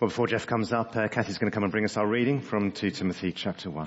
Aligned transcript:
Well, 0.00 0.08
before 0.08 0.28
Jeff 0.28 0.46
comes 0.46 0.72
up, 0.72 0.96
uh, 0.96 1.08
Kathy's 1.08 1.36
going 1.36 1.50
to 1.50 1.54
come 1.54 1.62
and 1.62 1.70
bring 1.70 1.84
us 1.84 1.98
our 1.98 2.06
reading 2.06 2.40
from 2.40 2.72
2 2.72 2.90
Timothy 2.90 3.32
chapter 3.32 3.68
1. 3.68 3.86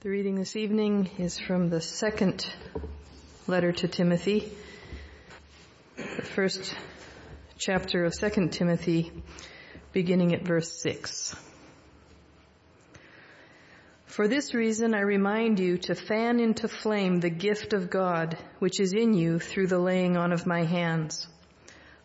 The 0.00 0.10
reading 0.10 0.34
this 0.34 0.56
evening 0.56 1.08
is 1.18 1.38
from 1.38 1.70
the 1.70 1.80
second 1.80 2.44
letter 3.46 3.70
to 3.70 3.86
Timothy, 3.86 4.50
the 5.94 6.22
first 6.22 6.74
chapter 7.58 8.04
of 8.04 8.18
2 8.18 8.48
Timothy, 8.48 9.12
beginning 9.92 10.34
at 10.34 10.42
verse 10.42 10.72
6. 10.82 11.36
For 14.06 14.26
this 14.26 14.52
reason 14.52 14.96
I 14.96 15.02
remind 15.02 15.60
you 15.60 15.78
to 15.78 15.94
fan 15.94 16.40
into 16.40 16.66
flame 16.66 17.20
the 17.20 17.30
gift 17.30 17.72
of 17.72 17.88
God 17.88 18.36
which 18.58 18.80
is 18.80 18.94
in 18.94 19.14
you 19.14 19.38
through 19.38 19.68
the 19.68 19.78
laying 19.78 20.16
on 20.16 20.32
of 20.32 20.44
my 20.44 20.64
hands. 20.64 21.28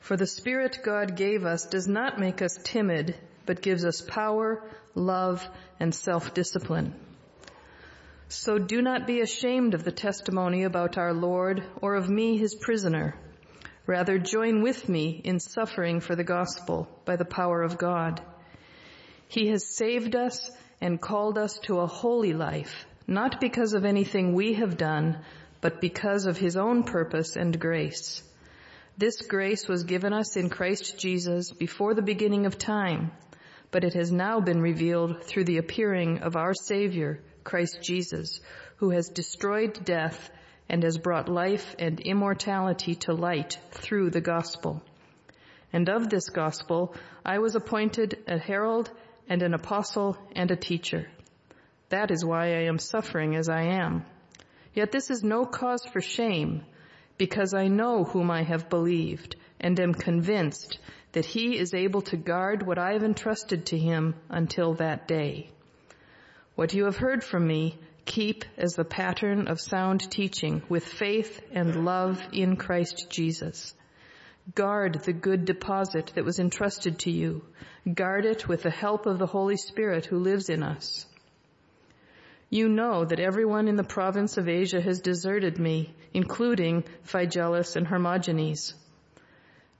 For 0.03 0.17
the 0.17 0.27
Spirit 0.27 0.79
God 0.83 1.15
gave 1.15 1.45
us 1.45 1.65
does 1.65 1.87
not 1.87 2.19
make 2.19 2.41
us 2.41 2.59
timid, 2.61 3.15
but 3.45 3.61
gives 3.61 3.85
us 3.85 4.01
power, 4.01 4.61
love, 4.95 5.47
and 5.79 5.95
self-discipline. 5.95 6.93
So 8.27 8.57
do 8.57 8.81
not 8.81 9.07
be 9.07 9.21
ashamed 9.21 9.73
of 9.73 9.85
the 9.85 9.93
testimony 9.93 10.65
about 10.65 10.97
our 10.97 11.13
Lord 11.13 11.63
or 11.81 11.95
of 11.95 12.09
me, 12.09 12.35
his 12.37 12.53
prisoner. 12.53 13.15
Rather 13.87 14.19
join 14.19 14.61
with 14.61 14.89
me 14.89 15.21
in 15.23 15.39
suffering 15.39 16.01
for 16.01 16.17
the 16.17 16.25
gospel 16.25 16.89
by 17.05 17.15
the 17.15 17.23
power 17.23 17.63
of 17.63 17.77
God. 17.77 18.21
He 19.29 19.47
has 19.51 19.65
saved 19.65 20.17
us 20.17 20.51
and 20.81 20.99
called 20.99 21.37
us 21.37 21.59
to 21.59 21.79
a 21.79 21.87
holy 21.87 22.33
life, 22.33 22.85
not 23.07 23.39
because 23.39 23.71
of 23.71 23.85
anything 23.85 24.33
we 24.33 24.55
have 24.55 24.75
done, 24.75 25.19
but 25.61 25.79
because 25.79 26.25
of 26.25 26.37
his 26.37 26.57
own 26.57 26.83
purpose 26.83 27.37
and 27.37 27.57
grace. 27.57 28.21
This 28.95 29.23
grace 29.23 29.67
was 29.67 29.85
given 29.85 30.13
us 30.13 30.37
in 30.37 30.49
Christ 30.49 30.99
Jesus 30.99 31.51
before 31.51 31.95
the 31.95 32.03
beginning 32.03 32.45
of 32.45 32.59
time, 32.59 33.11
but 33.71 33.83
it 33.83 33.95
has 33.95 34.11
now 34.11 34.39
been 34.39 34.61
revealed 34.61 35.23
through 35.23 35.45
the 35.45 35.57
appearing 35.57 36.19
of 36.19 36.35
our 36.35 36.53
Savior, 36.53 37.19
Christ 37.43 37.79
Jesus, 37.81 38.39
who 38.77 38.91
has 38.91 39.09
destroyed 39.09 39.83
death 39.83 40.29
and 40.69 40.83
has 40.83 40.99
brought 40.99 41.27
life 41.27 41.75
and 41.79 41.99
immortality 41.99 42.93
to 42.95 43.13
light 43.13 43.57
through 43.71 44.11
the 44.11 44.21
gospel. 44.21 44.83
And 45.71 45.89
of 45.89 46.09
this 46.09 46.29
gospel, 46.29 46.95
I 47.25 47.39
was 47.39 47.55
appointed 47.55 48.19
a 48.27 48.37
herald 48.37 48.91
and 49.27 49.41
an 49.41 49.55
apostle 49.55 50.17
and 50.35 50.51
a 50.51 50.55
teacher. 50.55 51.07
That 51.89 52.11
is 52.11 52.23
why 52.23 52.45
I 52.45 52.65
am 52.65 52.77
suffering 52.77 53.35
as 53.35 53.49
I 53.49 53.63
am. 53.63 54.05
Yet 54.75 54.91
this 54.91 55.09
is 55.09 55.23
no 55.23 55.45
cause 55.45 55.83
for 55.91 55.99
shame, 55.99 56.63
because 57.17 57.53
I 57.53 57.67
know 57.67 58.03
whom 58.03 58.31
I 58.31 58.43
have 58.43 58.69
believed 58.69 59.35
and 59.59 59.79
am 59.79 59.93
convinced 59.93 60.79
that 61.13 61.25
he 61.25 61.57
is 61.57 61.73
able 61.73 62.01
to 62.01 62.17
guard 62.17 62.65
what 62.65 62.77
I 62.77 62.93
have 62.93 63.03
entrusted 63.03 63.67
to 63.67 63.77
him 63.77 64.15
until 64.29 64.73
that 64.75 65.07
day. 65.07 65.49
What 66.55 66.73
you 66.73 66.85
have 66.85 66.97
heard 66.97 67.23
from 67.23 67.47
me, 67.47 67.77
keep 68.05 68.45
as 68.57 68.75
the 68.75 68.83
pattern 68.83 69.47
of 69.47 69.61
sound 69.61 70.11
teaching 70.11 70.61
with 70.69 70.85
faith 70.85 71.41
and 71.51 71.85
love 71.85 72.21
in 72.31 72.57
Christ 72.57 73.07
Jesus. 73.09 73.73
Guard 74.55 75.03
the 75.03 75.13
good 75.13 75.45
deposit 75.45 76.11
that 76.15 76.25
was 76.25 76.39
entrusted 76.39 76.99
to 76.99 77.11
you. 77.11 77.43
Guard 77.91 78.25
it 78.25 78.47
with 78.47 78.63
the 78.63 78.69
help 78.69 79.05
of 79.05 79.19
the 79.19 79.25
Holy 79.25 79.55
Spirit 79.55 80.05
who 80.05 80.19
lives 80.19 80.49
in 80.49 80.63
us. 80.63 81.05
You 82.53 82.69
know 82.69 83.03
that 83.03 83.19
everyone 83.19 83.67
in 83.67 83.77
the 83.77 83.83
province 83.83 84.37
of 84.37 84.47
Asia 84.47 84.79
has 84.79 85.01
deserted 85.01 85.57
me, 85.57 85.91
including 86.13 86.83
Phygelus 87.01 87.75
and 87.75 87.87
Hermogenes. 87.87 88.75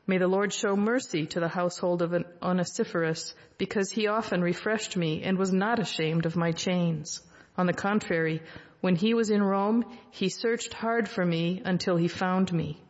May 0.08 0.18
the 0.18 0.28
Lord 0.28 0.52
show 0.52 0.76
mercy 0.76 1.28
to 1.28 1.40
the 1.40 1.48
household 1.48 2.02
of 2.02 2.16
Onesiphorus, 2.42 3.36
because 3.60 3.92
he 3.92 4.08
often 4.08 4.42
refreshed 4.42 4.98
me 4.98 5.22
and 5.22 5.38
was 5.38 5.54
not 5.54 5.78
ashamed 5.78 6.26
of 6.26 6.36
my 6.36 6.52
chains. 6.52 7.22
On 7.60 7.68
the 7.68 7.74
contrary, 7.74 8.42
when 8.82 8.96
he 8.96 9.14
was 9.14 9.30
in 9.30 9.44
Rome, 9.44 9.86
he 10.10 10.30
searched 10.30 10.74
hard 10.74 11.08
for 11.08 11.24
me 11.24 11.62
until 11.64 11.96
he 11.96 12.08
found 12.08 12.52
me. 12.52 12.82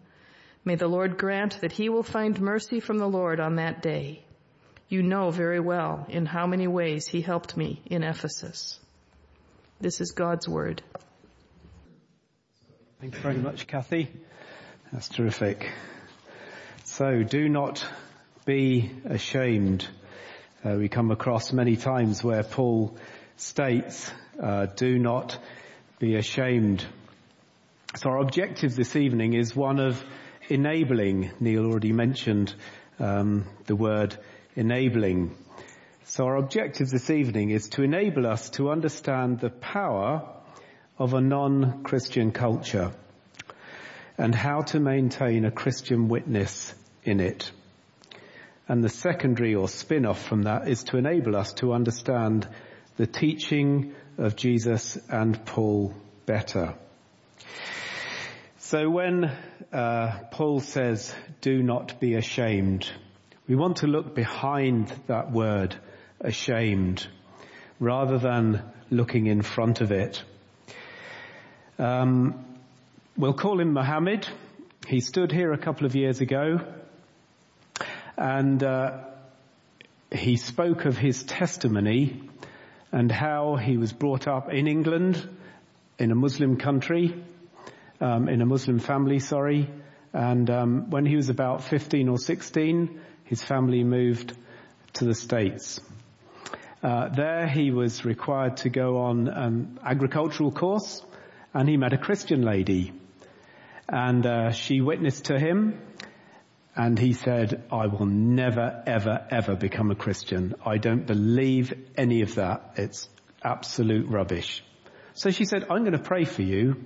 May 0.63 0.75
the 0.75 0.87
Lord 0.87 1.17
grant 1.17 1.59
that 1.59 1.73
he 1.73 1.89
will 1.89 2.03
find 2.03 2.39
mercy 2.39 2.79
from 2.79 2.99
the 2.99 3.09
Lord 3.09 3.41
on 3.41 3.55
that 3.55 3.81
day. 3.81 4.23
You 4.87 5.03
know 5.03 5.29
very 5.29 5.59
well 5.59 6.05
in 6.07 6.25
how 6.25 6.47
many 6.47 6.67
ways 6.67 7.05
he 7.05 7.19
helped 7.19 7.57
me 7.57 7.81
in 7.87 8.01
Ephesus. 8.01 8.79
This 9.83 9.99
is 9.99 10.11
God's 10.11 10.47
word. 10.47 10.81
Thank 13.01 13.15
you 13.15 13.19
very 13.19 13.35
much, 13.35 13.67
Kathy. 13.67 14.09
That's 14.93 15.09
terrific. 15.09 15.69
So 16.85 17.21
do 17.21 17.49
not 17.49 17.85
be 18.45 18.89
ashamed. 19.03 19.85
Uh, 20.63 20.75
we 20.77 20.87
come 20.87 21.11
across 21.11 21.51
many 21.51 21.75
times 21.75 22.23
where 22.23 22.43
Paul 22.43 22.95
states, 23.35 24.09
uh, 24.41 24.67
do 24.67 24.97
not 24.97 25.37
be 25.99 26.15
ashamed. 26.15 26.85
So 27.97 28.09
our 28.11 28.19
objective 28.19 28.77
this 28.77 28.95
evening 28.95 29.33
is 29.33 29.53
one 29.53 29.81
of 29.81 30.01
enabling. 30.47 31.31
Neil 31.41 31.65
already 31.65 31.91
mentioned 31.91 32.55
um, 32.99 33.43
the 33.65 33.75
word 33.75 34.15
enabling. 34.55 35.35
So 36.05 36.25
our 36.25 36.35
objective 36.35 36.89
this 36.89 37.09
evening 37.09 37.51
is 37.51 37.69
to 37.69 37.83
enable 37.83 38.27
us 38.27 38.49
to 38.51 38.69
understand 38.69 39.39
the 39.39 39.49
power 39.49 40.27
of 40.97 41.13
a 41.13 41.21
non-Christian 41.21 42.31
culture 42.31 42.91
and 44.17 44.35
how 44.35 44.61
to 44.61 44.79
maintain 44.79 45.45
a 45.45 45.51
Christian 45.51 46.09
witness 46.09 46.73
in 47.03 47.21
it. 47.21 47.49
And 48.67 48.83
the 48.83 48.89
secondary 48.89 49.55
or 49.55 49.69
spin-off 49.69 50.21
from 50.21 50.43
that 50.43 50.67
is 50.67 50.83
to 50.85 50.97
enable 50.97 51.37
us 51.37 51.53
to 51.53 51.73
understand 51.73 52.47
the 52.97 53.07
teaching 53.07 53.95
of 54.17 54.35
Jesus 54.35 54.97
and 55.09 55.43
Paul 55.45 55.95
better. 56.25 56.75
So 58.57 58.89
when 58.89 59.25
uh, 59.71 60.19
Paul 60.31 60.59
says, 60.59 61.13
do 61.41 61.63
not 61.63 61.99
be 61.99 62.15
ashamed, 62.15 62.89
we 63.47 63.55
want 63.55 63.77
to 63.77 63.87
look 63.87 64.15
behind 64.15 64.93
that 65.07 65.31
word, 65.31 65.75
ashamed, 66.23 67.05
rather 67.79 68.17
than 68.17 68.63
looking 68.89 69.27
in 69.27 69.41
front 69.41 69.81
of 69.81 69.91
it. 69.91 70.23
Um, 71.77 72.45
we'll 73.17 73.33
call 73.33 73.59
him 73.59 73.73
Mohammed. 73.73 74.27
He 74.87 74.99
stood 74.99 75.31
here 75.31 75.53
a 75.53 75.57
couple 75.57 75.85
of 75.85 75.95
years 75.95 76.21
ago 76.21 76.59
and 78.17 78.63
uh, 78.63 78.99
he 80.11 80.37
spoke 80.37 80.85
of 80.85 80.97
his 80.97 81.23
testimony 81.23 82.21
and 82.91 83.11
how 83.11 83.55
he 83.55 83.77
was 83.77 83.91
brought 83.91 84.27
up 84.27 84.51
in 84.51 84.67
England 84.67 85.27
in 85.97 86.11
a 86.11 86.15
Muslim 86.15 86.57
country 86.57 87.23
um, 88.03 88.27
in 88.27 88.41
a 88.41 88.45
Muslim 88.45 88.79
family, 88.79 89.19
sorry. 89.19 89.69
And 90.11 90.49
um, 90.49 90.89
when 90.89 91.05
he 91.05 91.15
was 91.15 91.29
about 91.29 91.63
15 91.63 92.09
or 92.09 92.17
16, 92.17 92.99
his 93.23 93.41
family 93.41 93.83
moved 93.83 94.35
to 94.93 95.05
the 95.05 95.15
States. 95.15 95.79
Uh, 96.83 97.07
there 97.07 97.47
he 97.47 97.71
was 97.71 98.03
required 98.03 98.57
to 98.57 98.69
go 98.69 98.97
on 98.97 99.29
an 99.29 99.79
agricultural 99.85 100.51
course 100.51 101.01
and 101.53 101.69
he 101.69 101.77
met 101.77 101.93
a 101.93 101.97
Christian 101.97 102.41
lady 102.41 102.91
and 103.87 104.25
uh, 104.25 104.51
she 104.51 104.81
witnessed 104.81 105.25
to 105.25 105.39
him 105.39 105.79
and 106.75 106.99
he 106.99 107.13
said, 107.13 107.63
I 107.71 107.87
will 107.87 108.05
never, 108.05 108.83
ever, 108.85 109.25
ever 109.31 109.55
become 109.55 109.91
a 109.91 109.95
Christian. 109.95 110.55
I 110.65 110.77
don't 110.77 111.05
believe 111.05 111.73
any 111.95 112.21
of 112.21 112.35
that. 112.35 112.73
It's 112.75 113.07
absolute 113.41 114.09
rubbish. 114.09 114.61
So 115.13 115.29
she 115.29 115.45
said, 115.45 115.63
I'm 115.69 115.85
going 115.85 115.93
to 115.93 115.99
pray 115.99 116.25
for 116.25 116.41
you 116.41 116.83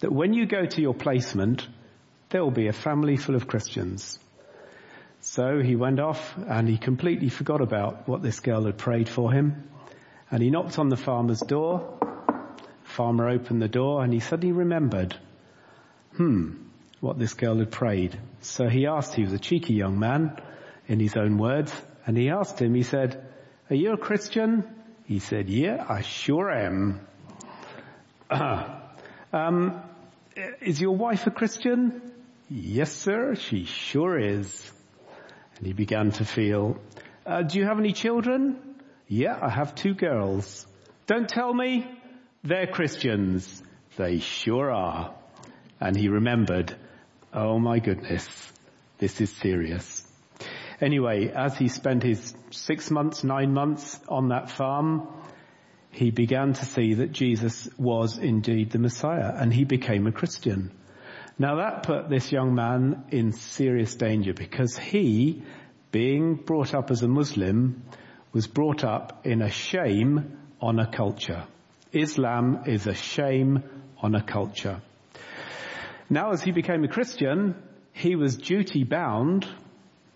that 0.00 0.12
when 0.12 0.34
you 0.34 0.46
go 0.46 0.66
to 0.66 0.80
your 0.80 0.94
placement, 0.94 1.66
there 2.28 2.44
will 2.44 2.52
be 2.52 2.68
a 2.68 2.72
family 2.72 3.16
full 3.16 3.34
of 3.34 3.48
Christians. 3.48 4.20
So 5.24 5.60
he 5.60 5.76
went 5.76 6.00
off 6.00 6.36
and 6.36 6.68
he 6.68 6.76
completely 6.76 7.28
forgot 7.28 7.60
about 7.60 8.08
what 8.08 8.22
this 8.22 8.40
girl 8.40 8.64
had 8.64 8.76
prayed 8.76 9.08
for 9.08 9.32
him. 9.32 9.68
And 10.32 10.42
he 10.42 10.50
knocked 10.50 10.80
on 10.80 10.88
the 10.88 10.96
farmer's 10.96 11.38
door. 11.40 11.96
Farmer 12.82 13.28
opened 13.28 13.62
the 13.62 13.68
door 13.68 14.02
and 14.02 14.12
he 14.12 14.18
suddenly 14.18 14.50
remembered, 14.50 15.16
hmm, 16.16 16.54
what 16.98 17.20
this 17.20 17.34
girl 17.34 17.58
had 17.58 17.70
prayed. 17.70 18.18
So 18.40 18.68
he 18.68 18.88
asked, 18.88 19.14
he 19.14 19.22
was 19.22 19.32
a 19.32 19.38
cheeky 19.38 19.74
young 19.74 19.96
man 19.96 20.40
in 20.88 20.98
his 20.98 21.16
own 21.16 21.38
words, 21.38 21.72
and 22.04 22.16
he 22.16 22.30
asked 22.30 22.60
him, 22.60 22.74
he 22.74 22.82
said, 22.82 23.24
are 23.70 23.76
you 23.76 23.92
a 23.92 23.96
Christian? 23.96 24.64
He 25.04 25.20
said, 25.20 25.48
yeah, 25.48 25.86
I 25.88 26.02
sure 26.02 26.50
am. 26.50 27.00
um, 29.32 29.82
is 30.60 30.80
your 30.80 30.96
wife 30.96 31.28
a 31.28 31.30
Christian? 31.30 32.12
Yes, 32.50 32.92
sir, 32.92 33.36
she 33.36 33.64
sure 33.64 34.18
is. 34.18 34.72
And 35.62 35.68
he 35.68 35.74
began 35.74 36.10
to 36.10 36.24
feel, 36.24 36.76
uh, 37.24 37.42
do 37.42 37.60
you 37.60 37.66
have 37.66 37.78
any 37.78 37.92
children? 37.92 38.58
Yeah, 39.06 39.38
I 39.40 39.48
have 39.48 39.76
two 39.76 39.94
girls. 39.94 40.66
Don't 41.06 41.28
tell 41.28 41.54
me 41.54 41.86
they're 42.42 42.66
Christians. 42.66 43.62
They 43.96 44.18
sure 44.18 44.72
are. 44.72 45.14
And 45.78 45.96
he 45.96 46.08
remembered, 46.08 46.74
oh 47.32 47.60
my 47.60 47.78
goodness, 47.78 48.26
this 48.98 49.20
is 49.20 49.30
serious. 49.36 50.04
Anyway, 50.80 51.28
as 51.28 51.56
he 51.56 51.68
spent 51.68 52.02
his 52.02 52.34
six 52.50 52.90
months, 52.90 53.22
nine 53.22 53.54
months 53.54 54.00
on 54.08 54.30
that 54.30 54.50
farm, 54.50 55.06
he 55.92 56.10
began 56.10 56.54
to 56.54 56.64
see 56.64 56.94
that 56.94 57.12
Jesus 57.12 57.68
was 57.78 58.18
indeed 58.18 58.72
the 58.72 58.80
Messiah 58.80 59.32
and 59.36 59.54
he 59.54 59.62
became 59.62 60.08
a 60.08 60.12
Christian. 60.12 60.72
Now 61.42 61.56
that 61.56 61.82
put 61.82 62.08
this 62.08 62.30
young 62.30 62.54
man 62.54 63.06
in 63.10 63.32
serious 63.32 63.96
danger 63.96 64.32
because 64.32 64.78
he, 64.78 65.42
being 65.90 66.36
brought 66.36 66.72
up 66.72 66.92
as 66.92 67.02
a 67.02 67.08
Muslim, 67.08 67.82
was 68.32 68.46
brought 68.46 68.84
up 68.84 69.26
in 69.26 69.42
a 69.42 69.50
shame 69.50 70.38
honor 70.60 70.86
culture. 70.86 71.42
Islam 71.92 72.62
is 72.66 72.86
a 72.86 72.94
shame 72.94 73.64
honor 74.00 74.22
culture. 74.22 74.82
Now 76.08 76.30
as 76.30 76.42
he 76.42 76.52
became 76.52 76.84
a 76.84 76.88
Christian, 76.96 77.56
he 77.92 78.14
was 78.14 78.36
duty 78.36 78.84
bound 78.84 79.44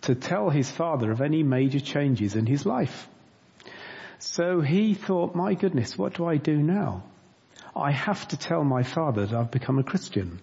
to 0.02 0.14
tell 0.14 0.48
his 0.48 0.70
father 0.70 1.10
of 1.10 1.20
any 1.20 1.42
major 1.42 1.80
changes 1.80 2.36
in 2.36 2.46
his 2.46 2.64
life. 2.64 3.08
So 4.20 4.60
he 4.60 4.94
thought, 4.94 5.34
my 5.34 5.54
goodness, 5.54 5.98
what 5.98 6.14
do 6.14 6.24
I 6.24 6.36
do 6.36 6.56
now? 6.56 7.02
I 7.74 7.90
have 7.90 8.28
to 8.28 8.36
tell 8.36 8.62
my 8.62 8.84
father 8.84 9.26
that 9.26 9.36
I've 9.36 9.50
become 9.50 9.80
a 9.80 9.82
Christian. 9.82 10.38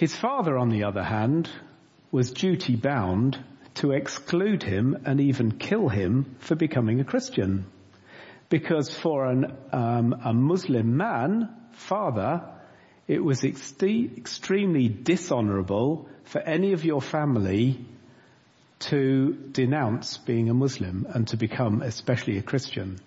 His 0.00 0.16
father, 0.16 0.56
on 0.56 0.70
the 0.70 0.84
other 0.84 1.02
hand, 1.02 1.50
was 2.10 2.30
duty 2.30 2.74
bound 2.74 3.36
to 3.74 3.92
exclude 3.92 4.62
him 4.62 4.96
and 5.04 5.20
even 5.20 5.58
kill 5.58 5.90
him 5.90 6.36
for 6.38 6.54
becoming 6.54 7.00
a 7.00 7.04
Christian. 7.04 7.66
Because 8.48 8.88
for 8.88 9.26
an, 9.26 9.54
um, 9.74 10.18
a 10.24 10.32
Muslim 10.32 10.96
man, 10.96 11.50
father, 11.72 12.48
it 13.08 13.22
was 13.22 13.44
extremely 13.44 14.88
dishonorable 14.88 16.08
for 16.24 16.40
any 16.40 16.72
of 16.72 16.82
your 16.82 17.02
family 17.02 17.84
to 18.78 19.34
denounce 19.52 20.16
being 20.16 20.48
a 20.48 20.54
Muslim 20.54 21.06
and 21.10 21.28
to 21.28 21.36
become 21.36 21.82
especially 21.82 22.38
a 22.38 22.42
Christian. 22.42 22.98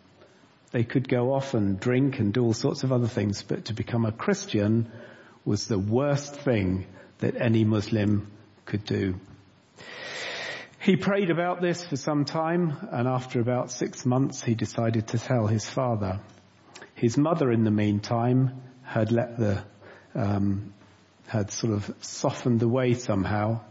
They 0.69 0.83
could 0.83 1.09
go 1.09 1.33
off 1.33 1.55
and 1.55 1.79
drink 1.79 2.19
and 2.19 2.31
do 2.31 2.43
all 2.43 2.53
sorts 2.53 2.83
of 2.83 2.91
other 2.91 3.07
things, 3.07 3.41
but 3.41 3.65
to 3.65 3.73
become 3.73 4.05
a 4.05 4.11
Christian 4.11 4.91
was 5.45 5.67
the 5.67 5.79
worst 5.79 6.35
thing 6.35 6.85
that 7.19 7.35
any 7.39 7.63
Muslim 7.63 8.31
could 8.65 8.85
do. 8.85 9.19
He 10.79 10.97
prayed 10.97 11.29
about 11.29 11.61
this 11.61 11.83
for 11.83 11.95
some 11.95 12.25
time 12.25 12.75
and 12.91 13.07
after 13.07 13.39
about 13.39 13.71
six 13.71 14.05
months 14.05 14.43
he 14.43 14.55
decided 14.55 15.07
to 15.09 15.19
tell 15.19 15.47
his 15.47 15.69
father. 15.69 16.19
His 16.95 17.17
mother 17.17 17.51
in 17.51 17.63
the 17.63 17.71
meantime 17.71 18.61
had 18.83 19.11
let 19.11 19.37
the, 19.37 19.63
um, 20.13 20.73
had 21.27 21.51
sort 21.51 21.73
of 21.73 21.93
softened 22.01 22.59
the 22.59 22.67
way 22.67 22.93
somehow 22.93 23.61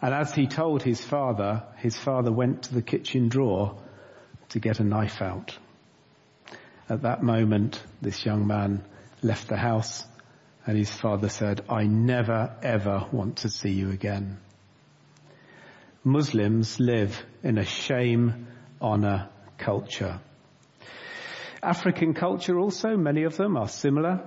and 0.00 0.14
as 0.14 0.32
he 0.34 0.46
told 0.46 0.82
his 0.82 1.00
father, 1.00 1.64
his 1.76 1.96
father 1.96 2.30
went 2.30 2.64
to 2.64 2.74
the 2.74 2.82
kitchen 2.82 3.28
drawer 3.28 3.76
to 4.50 4.60
get 4.60 4.78
a 4.78 4.84
knife 4.84 5.20
out. 5.20 5.58
At 6.88 7.02
that 7.02 7.22
moment, 7.22 7.82
this 8.00 8.24
young 8.24 8.46
man 8.46 8.84
left 9.22 9.48
the 9.48 9.56
house 9.56 10.04
and 10.68 10.76
his 10.76 10.90
father 10.90 11.30
said, 11.30 11.62
I 11.66 11.84
never 11.84 12.54
ever 12.62 13.06
want 13.10 13.38
to 13.38 13.48
see 13.48 13.70
you 13.70 13.90
again. 13.90 14.36
Muslims 16.04 16.78
live 16.78 17.24
in 17.42 17.56
a 17.56 17.64
shame, 17.64 18.48
honor 18.78 19.30
culture. 19.56 20.20
African 21.62 22.12
culture 22.12 22.58
also, 22.58 22.98
many 22.98 23.22
of 23.22 23.38
them 23.38 23.56
are 23.56 23.66
similar. 23.66 24.20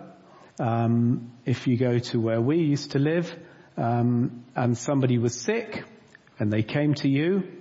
Um, 0.59 1.31
if 1.45 1.67
you 1.67 1.77
go 1.77 1.99
to 1.99 2.19
where 2.19 2.41
we 2.41 2.57
used 2.57 2.93
to 2.93 2.99
live, 2.99 3.31
um, 3.77 4.43
and 4.55 4.75
somebody 4.75 5.19
was 5.19 5.39
sick 5.39 5.83
and 6.39 6.51
they 6.51 6.63
came 6.63 6.95
to 6.95 7.07
you 7.07 7.60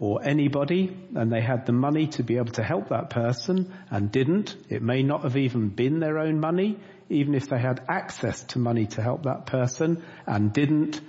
or 0.00 0.24
anybody 0.24 0.96
and 1.14 1.30
they 1.30 1.42
had 1.42 1.66
the 1.66 1.72
money 1.72 2.06
to 2.06 2.22
be 2.22 2.38
able 2.38 2.52
to 2.52 2.62
help 2.62 2.88
that 2.88 3.10
person 3.10 3.70
and 3.90 4.10
didn't, 4.10 4.56
it 4.70 4.80
may 4.82 5.02
not 5.02 5.22
have 5.22 5.36
even 5.36 5.68
been 5.68 6.00
their 6.00 6.18
own 6.18 6.40
money, 6.40 6.78
even 7.10 7.34
if 7.34 7.48
they 7.50 7.58
had 7.58 7.84
access 7.86 8.42
to 8.42 8.58
money 8.58 8.86
to 8.86 9.02
help 9.02 9.24
that 9.24 9.44
person 9.44 10.02
and 10.26 10.54
didn't, 10.54 11.00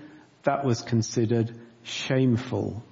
that 0.43 0.65
was 0.65 0.81
considered 0.81 1.57
shameful. 1.83 2.83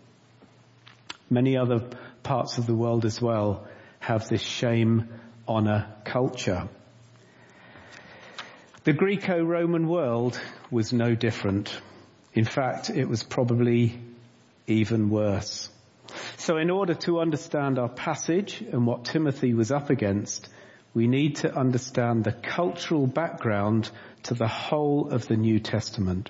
Many 1.29 1.57
other 1.57 1.89
parts 2.23 2.57
of 2.57 2.65
the 2.65 2.75
world 2.75 3.03
as 3.03 3.21
well 3.21 3.67
have 3.99 4.29
this 4.29 4.41
shame 4.41 5.09
honor 5.47 5.93
culture. 6.05 6.69
The 8.85 8.93
Greco-Roman 8.93 9.87
world 9.89 10.39
was 10.71 10.93
no 10.93 11.13
different. 11.13 11.77
In 12.33 12.45
fact, 12.45 12.89
it 12.89 13.05
was 13.05 13.21
probably 13.21 13.99
even 14.65 15.09
worse. 15.09 15.69
So 16.37 16.57
in 16.57 16.69
order 16.69 16.93
to 16.95 17.19
understand 17.19 17.79
our 17.79 17.89
passage 17.89 18.61
and 18.61 18.85
what 18.85 19.05
Timothy 19.05 19.53
was 19.53 19.71
up 19.71 19.89
against, 19.89 20.49
we 20.93 21.07
need 21.07 21.37
to 21.37 21.55
understand 21.55 22.23
the 22.23 22.31
cultural 22.31 23.07
background 23.07 23.89
to 24.23 24.33
the 24.33 24.47
whole 24.47 25.09
of 25.09 25.27
the 25.27 25.37
New 25.37 25.59
Testament. 25.59 26.29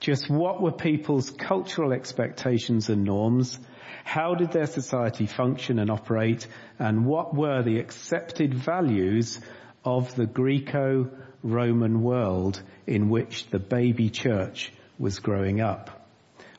Just 0.00 0.30
what 0.30 0.62
were 0.62 0.72
people's 0.72 1.30
cultural 1.30 1.92
expectations 1.92 2.88
and 2.88 3.04
norms? 3.04 3.58
How 4.04 4.34
did 4.34 4.52
their 4.52 4.66
society 4.66 5.26
function 5.26 5.78
and 5.78 5.90
operate? 5.90 6.46
And 6.78 7.06
what 7.06 7.34
were 7.34 7.62
the 7.62 7.78
accepted 7.78 8.54
values 8.54 9.40
of 9.84 10.14
the 10.14 10.26
Greco-Roman 10.26 12.02
world 12.02 12.62
in 12.86 13.08
which 13.08 13.48
the 13.50 13.58
baby 13.58 14.10
church 14.10 14.72
was 14.98 15.18
growing 15.18 15.60
up. 15.60 16.08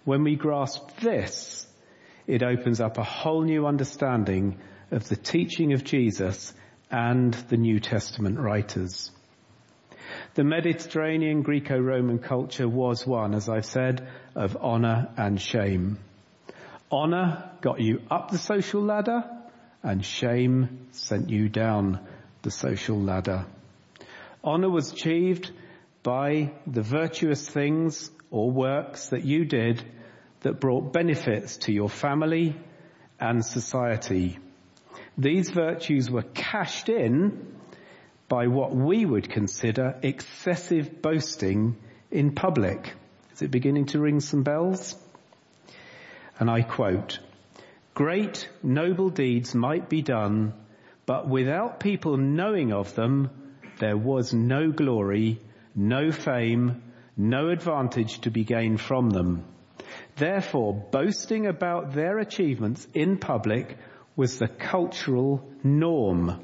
When 0.03 0.23
we 0.23 0.35
grasp 0.35 0.99
this, 0.99 1.65
it 2.27 2.43
opens 2.43 2.79
up 2.79 2.97
a 2.97 3.03
whole 3.03 3.41
new 3.41 3.65
understanding 3.65 4.59
of 4.91 5.07
the 5.09 5.15
teaching 5.15 5.73
of 5.73 5.83
Jesus 5.83 6.53
and 6.89 7.33
the 7.33 7.57
New 7.57 7.79
Testament 7.79 8.39
writers. 8.39 9.11
The 10.35 10.43
Mediterranean 10.43 11.41
Greco-Roman 11.41 12.19
culture 12.19 12.67
was 12.67 13.05
one, 13.05 13.33
as 13.33 13.49
I've 13.49 13.65
said, 13.65 14.07
of 14.35 14.57
honor 14.59 15.09
and 15.17 15.39
shame. 15.39 15.99
Honor 16.91 17.51
got 17.61 17.79
you 17.79 18.01
up 18.09 18.31
the 18.31 18.37
social 18.37 18.81
ladder 18.81 19.23
and 19.81 20.05
shame 20.05 20.87
sent 20.91 21.29
you 21.29 21.49
down 21.49 21.99
the 22.43 22.51
social 22.51 22.99
ladder. 22.99 23.45
Honor 24.43 24.69
was 24.69 24.91
achieved 24.91 25.51
by 26.03 26.53
the 26.67 26.81
virtuous 26.81 27.47
things 27.47 28.11
or 28.29 28.51
works 28.51 29.09
that 29.09 29.23
you 29.23 29.45
did 29.45 29.83
that 30.43 30.59
brought 30.59 30.93
benefits 30.93 31.57
to 31.57 31.73
your 31.73 31.89
family 31.89 32.55
and 33.19 33.43
society. 33.43 34.37
These 35.17 35.49
virtues 35.49 36.09
were 36.09 36.23
cashed 36.23 36.87
in 36.87 37.55
by 38.29 38.47
what 38.47 38.75
we 38.75 39.05
would 39.05 39.29
consider 39.29 39.99
excessive 40.01 41.01
boasting 41.01 41.75
in 42.11 42.33
public. 42.33 42.93
Is 43.33 43.41
it 43.41 43.51
beginning 43.51 43.87
to 43.87 43.99
ring 43.99 44.19
some 44.19 44.43
bells? 44.43 44.95
And 46.39 46.49
I 46.49 46.61
quote, 46.61 47.19
great 47.93 48.49
noble 48.63 49.09
deeds 49.09 49.53
might 49.53 49.89
be 49.89 50.01
done 50.01 50.53
but 51.05 51.27
without 51.27 51.79
people 51.79 52.17
knowing 52.17 52.71
of 52.71 52.95
them, 52.95 53.29
there 53.79 53.97
was 53.97 54.33
no 54.33 54.71
glory, 54.71 55.41
no 55.75 56.11
fame, 56.11 56.81
no 57.17 57.49
advantage 57.49 58.21
to 58.21 58.31
be 58.31 58.45
gained 58.45 58.79
from 58.79 59.09
them. 59.09 59.43
Therefore, 60.15 60.73
boasting 60.73 61.47
about 61.47 61.93
their 61.93 62.19
achievements 62.19 62.87
in 62.93 63.17
public 63.17 63.77
was 64.15 64.37
the 64.37 64.47
cultural 64.47 65.47
norm. 65.63 66.39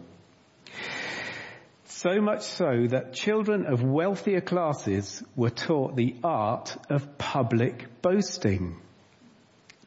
So 1.86 2.22
much 2.22 2.44
so 2.44 2.88
that 2.88 3.13
children 3.13 3.65
of 3.65 3.84
wealthier 3.84 4.41
classes 4.41 5.22
were 5.36 5.50
taught 5.50 5.96
the 5.96 6.15
art 6.24 6.77
of 6.89 7.18
public 7.18 8.01
boasting. 8.01 8.77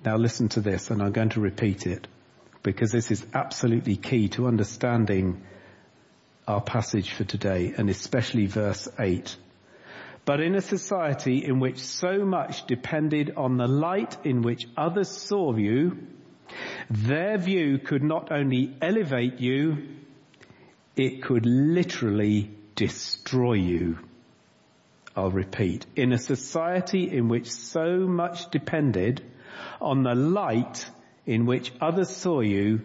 Now 0.04 0.16
listen 0.16 0.48
to 0.50 0.60
this 0.60 0.90
and 0.90 1.02
I'm 1.02 1.12
going 1.12 1.30
to 1.30 1.40
repeat 1.40 1.86
it 1.86 2.06
because 2.62 2.92
this 2.92 3.10
is 3.10 3.24
absolutely 3.32 3.96
key 3.96 4.28
to 4.30 4.46
understanding 4.46 5.42
our 6.46 6.60
passage 6.60 7.12
for 7.12 7.24
today 7.24 7.72
and 7.76 7.88
especially 7.88 8.46
verse 8.46 8.88
8. 8.98 9.36
But 10.24 10.40
in 10.40 10.54
a 10.54 10.60
society 10.60 11.44
in 11.44 11.58
which 11.58 11.78
so 11.78 12.24
much 12.24 12.66
depended 12.66 13.34
on 13.36 13.56
the 13.56 13.66
light 13.66 14.16
in 14.24 14.42
which 14.42 14.68
others 14.76 15.08
saw 15.08 15.54
you, 15.54 15.98
their 16.90 17.38
view 17.38 17.78
could 17.78 18.04
not 18.04 18.30
only 18.30 18.76
elevate 18.80 19.40
you, 19.40 19.78
it 20.96 21.22
could 21.22 21.44
literally 21.46 22.50
destroy 22.76 23.54
you. 23.54 23.98
I'll 25.16 25.30
repeat. 25.30 25.86
In 25.96 26.12
a 26.12 26.18
society 26.18 27.10
in 27.10 27.28
which 27.28 27.50
so 27.50 28.06
much 28.06 28.50
depended 28.50 29.22
on 29.80 30.02
the 30.02 30.14
light 30.14 30.88
in 31.26 31.46
which 31.46 31.72
others 31.80 32.10
saw 32.10 32.40
you, 32.40 32.82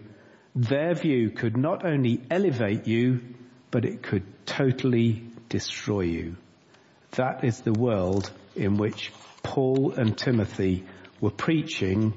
their 0.56 0.94
view 0.96 1.30
could 1.30 1.56
not 1.56 1.86
only 1.86 2.22
elevate 2.32 2.88
you, 2.88 3.22
but 3.70 3.86
it 3.86 4.02
could 4.02 4.24
totally 4.46 5.24
destroy 5.50 6.02
you. 6.02 6.36
That 7.12 7.44
is 7.44 7.62
the 7.62 7.74
world 7.74 8.32
in 8.56 8.78
which 8.78 9.12
Paul 9.44 9.94
and 9.94 10.18
Timothy 10.18 10.86
were 11.20 11.32
preaching 11.32 12.14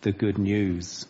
the 0.00 0.12
good 0.12 0.38
news. 0.38 1.06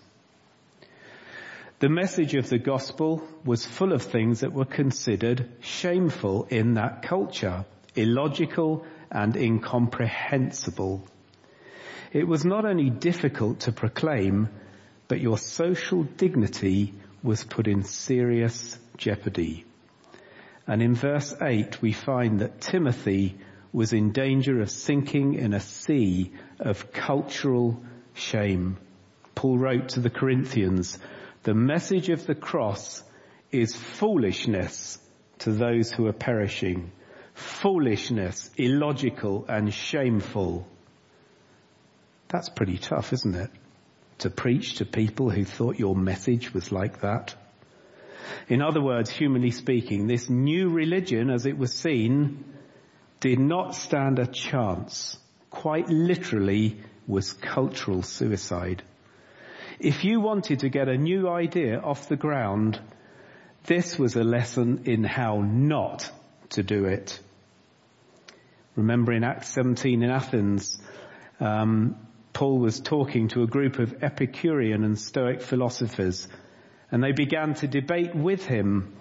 The 1.78 1.88
message 1.88 2.34
of 2.34 2.48
the 2.48 2.58
gospel 2.58 3.26
was 3.44 3.66
full 3.66 3.92
of 3.92 4.02
things 4.02 4.40
that 4.40 4.52
were 4.52 4.64
considered 4.64 5.48
shameful 5.60 6.46
in 6.48 6.74
that 6.74 7.02
culture, 7.02 7.64
illogical 7.96 8.86
and 9.10 9.36
incomprehensible. 9.36 11.04
It 12.12 12.28
was 12.28 12.44
not 12.44 12.64
only 12.64 12.90
difficult 12.90 13.60
to 13.60 13.72
proclaim, 13.72 14.48
but 15.08 15.20
your 15.20 15.38
social 15.38 16.04
dignity 16.04 16.94
was 17.22 17.42
put 17.42 17.66
in 17.66 17.82
serious 17.84 18.78
jeopardy. 18.96 19.64
And 20.66 20.83
in 20.83 20.95
verse 20.95 21.35
8 21.40 21.83
we 21.83 21.92
find 21.92 22.40
that 22.40 22.61
Timothy 22.61 23.38
was 23.73 23.92
in 23.92 24.12
danger 24.12 24.61
of 24.61 24.71
sinking 24.71 25.35
in 25.35 25.54
a 25.54 25.61
sea 25.61 26.33
of 26.61 26.92
cultural 26.92 27.83
shame. 28.14 28.76
Paul 29.35 29.59
wrote 29.59 29.90
to 29.90 30.00
the 30.00 30.11
Corinthians, 30.11 30.99
the 31.42 31.54
message 31.54 32.11
of 32.11 32.26
the 32.26 32.35
cross 32.35 33.02
is 33.50 33.75
foolishness 33.75 34.99
to 35.40 35.52
those 35.52 35.90
who 35.90 36.07
are 36.07 36.12
perishing. 36.12 36.92
Foolishness, 37.35 38.50
illogical 38.57 39.47
and 39.49 39.73
shameful. 39.73 40.66
That's 42.28 42.49
pretty 42.50 42.78
tough, 42.78 43.12
isn't 43.12 43.35
it? 43.35 43.50
To 44.19 44.31
preach 44.31 44.76
to 44.76 44.85
people 44.85 45.31
who 45.31 45.45
thought 45.45 45.78
your 45.78 45.97
message 45.97 46.54
was 46.54 46.71
like 46.71 47.00
that. 47.00 47.35
In 48.49 48.62
other 48.62 48.81
words, 48.81 49.11
humanly 49.11 49.50
speaking, 49.50 50.07
this 50.07 50.28
new 50.28 50.69
religion 50.71 51.31
as 51.31 51.47
it 51.47 51.57
was 51.57 51.73
seen 51.73 52.45
did 53.21 53.38
not 53.38 53.75
stand 53.75 54.19
a 54.19 54.26
chance. 54.26 55.16
Quite 55.50 55.88
literally 55.88 56.81
was 57.07 57.33
cultural 57.33 58.02
suicide. 58.02 58.83
If 59.78 60.04
you 60.04 60.21
wanted 60.21 60.61
to 60.61 60.69
get 60.69 60.88
a 60.88 60.97
new 60.97 61.28
idea 61.28 61.81
off 61.81 62.09
the 62.09 62.16
ground, 62.16 62.81
this 63.64 63.99
was 63.99 64.16
a 64.16 64.25
lesson 64.25 64.83
in 64.85 65.04
how 65.04 65.40
not 65.40 66.11
to 66.50 66.62
do 66.62 66.85
it. 66.87 67.19
Remember 68.76 69.12
in 69.12 69.25
Acts 69.25 69.49
17 69.49 70.02
in 70.02 70.11
Athens, 70.11 70.81
um, 71.40 71.97
Paul 72.33 72.59
was 72.59 72.81
talking 72.81 73.28
to 73.28 73.42
a 73.42 73.47
group 73.47 73.78
of 73.78 74.02
Epicurean 74.02 74.85
and 74.85 74.99
Stoic 74.99 75.42
philosophers, 75.42 76.26
and 76.92 77.02
they 77.02 77.11
began 77.11 77.54
to 77.54 77.66
debate 77.66 78.14
with 78.14 78.46
him. 78.46 78.94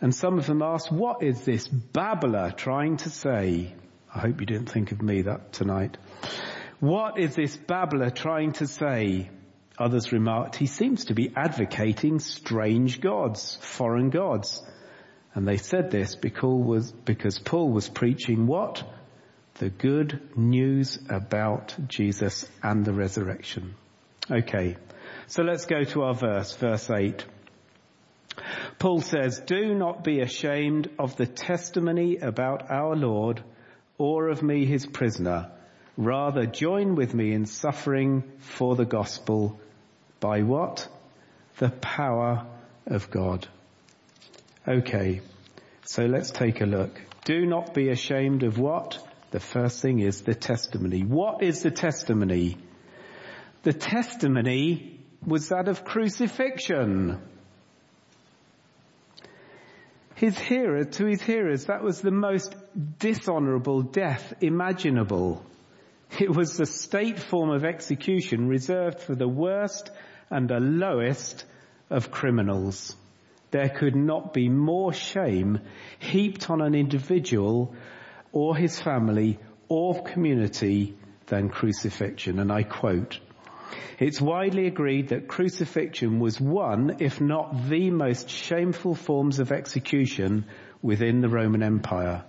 And 0.00 0.14
some 0.14 0.38
of 0.38 0.46
them 0.46 0.62
asked, 0.62 0.92
what 0.92 1.22
is 1.22 1.44
this 1.44 1.66
babbler 1.66 2.52
trying 2.52 2.98
to 2.98 3.10
say? 3.10 3.74
I 4.14 4.18
hope 4.20 4.38
you 4.38 4.46
didn't 4.46 4.70
think 4.70 4.92
of 4.92 5.02
me 5.02 5.22
that 5.22 5.52
tonight. 5.52 5.96
What 6.78 7.18
is 7.18 7.34
this 7.34 7.56
babbler 7.56 8.10
trying 8.10 8.52
to 8.52 8.66
say? 8.66 9.30
Others 9.78 10.12
remarked, 10.12 10.54
he 10.54 10.66
seems 10.66 11.06
to 11.06 11.14
be 11.14 11.32
advocating 11.34 12.20
strange 12.20 13.00
gods, 13.00 13.58
foreign 13.60 14.10
gods. 14.10 14.62
And 15.34 15.48
they 15.48 15.56
said 15.56 15.90
this 15.90 16.14
because 16.14 17.38
Paul 17.44 17.72
was 17.72 17.88
preaching 17.88 18.46
what? 18.46 18.84
The 19.54 19.70
good 19.70 20.36
news 20.36 20.98
about 21.08 21.74
Jesus 21.88 22.46
and 22.62 22.84
the 22.84 22.92
resurrection. 22.92 23.74
Okay, 24.30 24.76
so 25.26 25.42
let's 25.42 25.66
go 25.66 25.84
to 25.84 26.02
our 26.02 26.14
verse, 26.14 26.54
verse 26.56 26.90
8. 26.90 27.24
Paul 28.78 29.00
says, 29.00 29.40
do 29.40 29.74
not 29.74 30.04
be 30.04 30.20
ashamed 30.20 30.90
of 30.98 31.16
the 31.16 31.26
testimony 31.26 32.18
about 32.18 32.70
our 32.70 32.96
Lord 32.96 33.42
or 33.98 34.28
of 34.28 34.42
me 34.42 34.66
his 34.66 34.86
prisoner. 34.86 35.50
Rather 35.96 36.46
join 36.46 36.96
with 36.96 37.14
me 37.14 37.32
in 37.32 37.46
suffering 37.46 38.24
for 38.40 38.74
the 38.74 38.84
gospel 38.84 39.60
by 40.20 40.42
what? 40.42 40.88
The 41.58 41.70
power 41.70 42.46
of 42.86 43.10
God. 43.10 43.46
Okay, 44.66 45.20
so 45.84 46.04
let's 46.04 46.30
take 46.30 46.60
a 46.60 46.66
look. 46.66 47.00
Do 47.24 47.46
not 47.46 47.74
be 47.74 47.90
ashamed 47.90 48.42
of 48.42 48.58
what? 48.58 48.98
The 49.30 49.40
first 49.40 49.80
thing 49.80 50.00
is 50.00 50.22
the 50.22 50.34
testimony. 50.34 51.02
What 51.02 51.42
is 51.42 51.62
the 51.62 51.70
testimony? 51.70 52.56
The 53.62 53.72
testimony 53.72 54.93
was 55.26 55.48
that 55.48 55.68
of 55.68 55.84
crucifixion. 55.84 57.20
His 60.14 60.38
hearer, 60.38 60.84
to 60.84 61.06
his 61.06 61.22
hearers, 61.22 61.66
that 61.66 61.82
was 61.82 62.00
the 62.00 62.10
most 62.10 62.54
dishonorable 62.98 63.82
death 63.82 64.34
imaginable. 64.40 65.44
It 66.20 66.34
was 66.34 66.56
the 66.56 66.66
state 66.66 67.18
form 67.18 67.50
of 67.50 67.64
execution 67.64 68.48
reserved 68.48 69.00
for 69.00 69.14
the 69.14 69.28
worst 69.28 69.90
and 70.30 70.48
the 70.48 70.60
lowest 70.60 71.44
of 71.90 72.10
criminals. 72.10 72.94
There 73.50 73.68
could 73.68 73.96
not 73.96 74.32
be 74.32 74.48
more 74.48 74.92
shame 74.92 75.60
heaped 75.98 76.50
on 76.50 76.60
an 76.60 76.74
individual 76.74 77.74
or 78.32 78.56
his 78.56 78.80
family 78.80 79.38
or 79.68 80.02
community 80.02 80.96
than 81.26 81.48
crucifixion. 81.48 82.38
And 82.38 82.52
I 82.52 82.62
quote, 82.62 83.18
it's 83.98 84.20
widely 84.20 84.66
agreed 84.66 85.08
that 85.08 85.28
crucifixion 85.28 86.18
was 86.20 86.40
one, 86.40 86.96
if 87.00 87.20
not 87.20 87.68
the 87.68 87.90
most 87.90 88.28
shameful 88.28 88.94
forms 88.94 89.40
of 89.40 89.52
execution 89.52 90.46
within 90.82 91.20
the 91.20 91.28
Roman 91.28 91.62
Empire. 91.62 92.24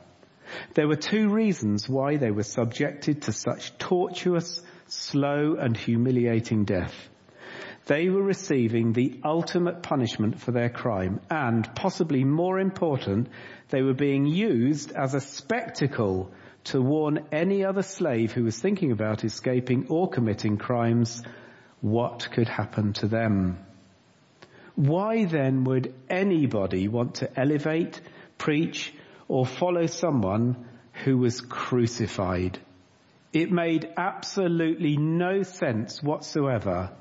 There 0.75 0.87
were 0.87 0.95
two 0.95 1.29
reasons 1.29 1.89
why 1.89 2.17
they 2.17 2.31
were 2.31 2.43
subjected 2.43 3.23
to 3.23 3.31
such 3.31 3.77
tortuous, 3.77 4.61
slow 4.87 5.55
and 5.59 5.75
humiliating 5.75 6.65
death. 6.65 6.93
They 7.87 8.09
were 8.09 8.23
receiving 8.23 8.93
the 8.93 9.19
ultimate 9.23 9.83
punishment 9.83 10.39
for 10.39 10.51
their 10.51 10.69
crime 10.69 11.19
and, 11.29 11.67
possibly 11.75 12.23
more 12.23 12.59
important, 12.59 13.29
they 13.69 13.83
were 13.83 13.93
being 13.93 14.25
used 14.25 14.91
as 14.91 15.13
a 15.13 15.19
spectacle 15.21 16.31
to 16.65 16.81
warn 16.81 17.25
any 17.31 17.63
other 17.63 17.81
slave 17.81 18.31
who 18.31 18.43
was 18.43 18.59
thinking 18.59 18.91
about 18.91 19.23
escaping 19.23 19.87
or 19.89 20.09
committing 20.09 20.57
crimes 20.57 21.23
what 21.81 22.29
could 22.31 22.47
happen 22.47 22.93
to 22.93 23.07
them. 23.07 23.57
Why 24.75 25.25
then 25.25 25.63
would 25.63 25.93
anybody 26.09 26.87
want 26.87 27.15
to 27.15 27.39
elevate, 27.39 28.01
preach, 28.37 28.93
or 29.27 29.45
follow 29.45 29.85
someone 29.85 30.65
who 31.03 31.17
was 31.17 31.41
crucified? 31.41 32.59
It 33.31 33.51
made 33.51 33.87
absolutely 33.97 34.97
no 34.97 35.43
sense 35.43 36.01
whatsoever 36.01 36.91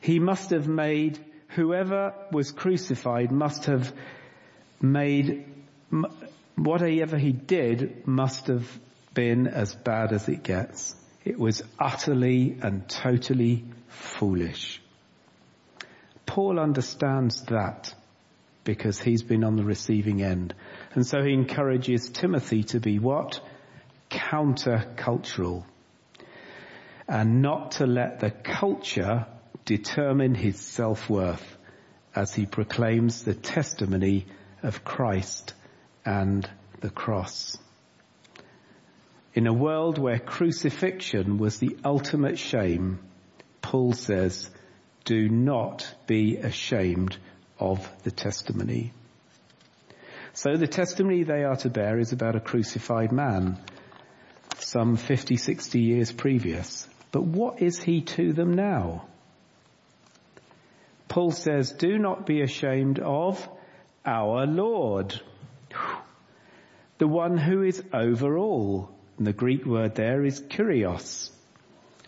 he 0.00 0.18
must 0.18 0.50
have 0.50 0.68
made, 0.68 1.18
whoever 1.48 2.14
was 2.32 2.52
crucified 2.52 3.32
must 3.32 3.66
have 3.66 3.92
made, 4.80 5.44
whatever 6.64 7.16
he 7.16 7.32
did 7.32 8.06
must 8.06 8.48
have 8.48 8.66
been 9.14 9.46
as 9.46 9.74
bad 9.74 10.12
as 10.12 10.28
it 10.28 10.42
gets. 10.42 10.94
It 11.24 11.38
was 11.38 11.62
utterly 11.78 12.58
and 12.62 12.88
totally 12.88 13.64
foolish. 13.88 14.80
Paul 16.26 16.58
understands 16.58 17.42
that 17.46 17.94
because 18.64 19.00
he's 19.00 19.22
been 19.22 19.44
on 19.44 19.56
the 19.56 19.64
receiving 19.64 20.22
end. 20.22 20.54
And 20.94 21.06
so 21.06 21.22
he 21.22 21.32
encourages 21.32 22.10
Timothy 22.10 22.64
to 22.64 22.80
be 22.80 22.98
what? 22.98 23.40
Counter-cultural. 24.10 25.64
And 27.08 27.40
not 27.40 27.72
to 27.72 27.86
let 27.86 28.20
the 28.20 28.30
culture 28.30 29.26
determine 29.64 30.34
his 30.34 30.60
self-worth 30.60 31.56
as 32.14 32.34
he 32.34 32.44
proclaims 32.46 33.24
the 33.24 33.34
testimony 33.34 34.26
of 34.62 34.84
Christ 34.84 35.54
and 36.08 36.48
the 36.80 36.88
cross. 36.88 37.58
In 39.34 39.46
a 39.46 39.52
world 39.52 39.98
where 39.98 40.18
crucifixion 40.18 41.36
was 41.36 41.58
the 41.58 41.76
ultimate 41.84 42.38
shame, 42.38 42.98
Paul 43.60 43.92
says, 43.92 44.48
do 45.04 45.28
not 45.28 45.86
be 46.06 46.38
ashamed 46.38 47.18
of 47.58 47.86
the 48.04 48.10
testimony. 48.10 48.94
So 50.32 50.56
the 50.56 50.66
testimony 50.66 51.24
they 51.24 51.44
are 51.44 51.56
to 51.56 51.68
bear 51.68 51.98
is 51.98 52.12
about 52.12 52.36
a 52.36 52.40
crucified 52.40 53.12
man, 53.12 53.58
some 54.60 54.96
50, 54.96 55.36
60 55.36 55.78
years 55.78 56.10
previous. 56.10 56.88
But 57.12 57.24
what 57.24 57.60
is 57.60 57.82
he 57.82 58.00
to 58.16 58.32
them 58.32 58.54
now? 58.54 59.06
Paul 61.08 61.32
says, 61.32 61.72
do 61.72 61.98
not 61.98 62.24
be 62.24 62.40
ashamed 62.40 62.98
of 62.98 63.46
our 64.06 64.46
Lord. 64.46 65.20
The 66.98 67.08
one 67.08 67.38
who 67.38 67.62
is 67.62 67.82
over 67.92 68.36
all. 68.36 68.90
And 69.16 69.26
the 69.26 69.32
Greek 69.32 69.64
word 69.64 69.94
there 69.94 70.24
is 70.24 70.40
kurios. 70.40 71.30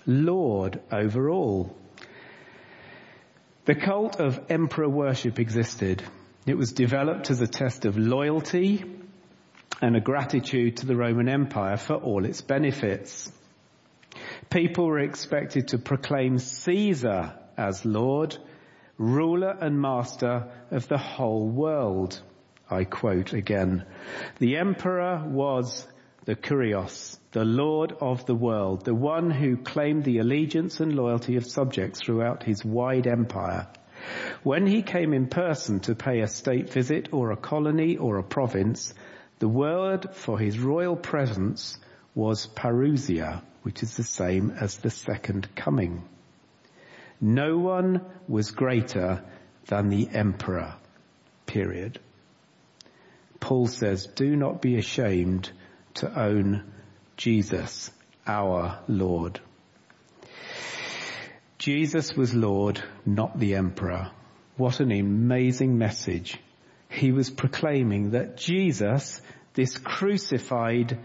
Lord 0.07 0.81
over 0.91 1.31
all. 1.31 1.77
The 3.65 3.75
cult 3.75 4.21
of 4.21 4.41
emperor 4.49 4.89
worship 4.89 5.39
existed. 5.39 6.03
It 6.47 6.57
was 6.57 6.73
developed 6.73 7.31
as 7.31 7.41
a 7.41 7.47
test 7.47 7.85
of 7.85 7.99
loyalty 7.99 8.85
and 9.83 9.97
a 9.97 10.01
gratitude 10.01 10.79
to 10.79 10.87
the 10.87 10.97
Roman 10.97 11.29
Empire 11.29 11.77
for 11.77 11.95
all 11.95 12.25
its 12.25 12.41
benefits. 12.41 13.31
People 14.49 14.87
were 14.87 14.99
expected 14.99 15.69
to 15.69 15.79
proclaim 15.79 16.39
Caesar 16.39 17.35
as 17.57 17.85
Lord, 17.85 18.37
ruler 18.99 19.57
and 19.61 19.81
master 19.81 20.51
of 20.71 20.89
the 20.89 20.99
whole 20.99 21.49
world. 21.49 22.21
I 22.71 22.85
quote 22.85 23.33
again. 23.33 23.85
The 24.39 24.57
emperor 24.57 25.25
was 25.27 25.87
the 26.25 26.37
Kurios, 26.37 27.19
the 27.33 27.45
Lord 27.45 27.93
of 28.01 28.27
the 28.27 28.35
world, 28.35 28.85
the 28.85 28.95
one 28.95 29.31
who 29.31 29.57
claimed 29.57 30.05
the 30.05 30.19
allegiance 30.19 30.79
and 30.79 30.95
loyalty 30.95 31.37
of 31.37 31.47
subjects 31.47 32.01
throughout 32.01 32.45
his 32.45 32.65
wide 32.65 33.07
empire. 33.07 33.67
When 34.43 34.67
he 34.67 34.83
came 34.83 35.13
in 35.13 35.27
person 35.27 35.81
to 35.81 35.95
pay 35.95 36.21
a 36.21 36.29
state 36.29 36.71
visit 36.73 37.09
or 37.13 37.33
a 37.33 37.37
colony 37.37 37.97
or 37.97 38.19
a 38.19 38.23
province, 38.23 38.95
the 39.41 39.49
word 39.49 40.15
for 40.15 40.39
his 40.39 40.59
royal 40.59 40.97
presence 40.97 41.79
was 42.15 42.47
parousia, 42.47 43.43
which 43.63 43.83
is 43.83 43.97
the 43.97 44.05
same 44.05 44.51
as 44.51 44.77
the 44.77 44.91
second 44.91 45.55
coming. 45.55 46.05
No 47.21 47.59
one 47.59 48.03
was 48.29 48.51
greater 48.53 49.23
than 49.67 49.89
the 49.89 50.09
emperor, 50.13 50.75
period. 51.47 51.99
Paul 53.41 53.67
says, 53.67 54.07
do 54.07 54.37
not 54.37 54.63
be 54.63 54.77
ashamed 54.77 55.51
to 55.95 56.21
own 56.21 56.73
Jesus, 57.17 57.91
our 58.27 58.81
Lord. 58.87 59.41
Jesus 61.59 62.15
was 62.15 62.35
Lord, 62.35 62.83
not 63.05 63.39
the 63.39 63.57
emperor. 63.57 64.11
What 64.57 64.81
an 64.81 64.93
amazing 64.93 65.77
message. 65.79 66.39
He 66.89 67.13
was 67.13 67.31
proclaiming 67.31 68.11
that 68.11 68.37
Jesus, 68.37 69.21
this 69.55 69.77
crucified 69.77 70.99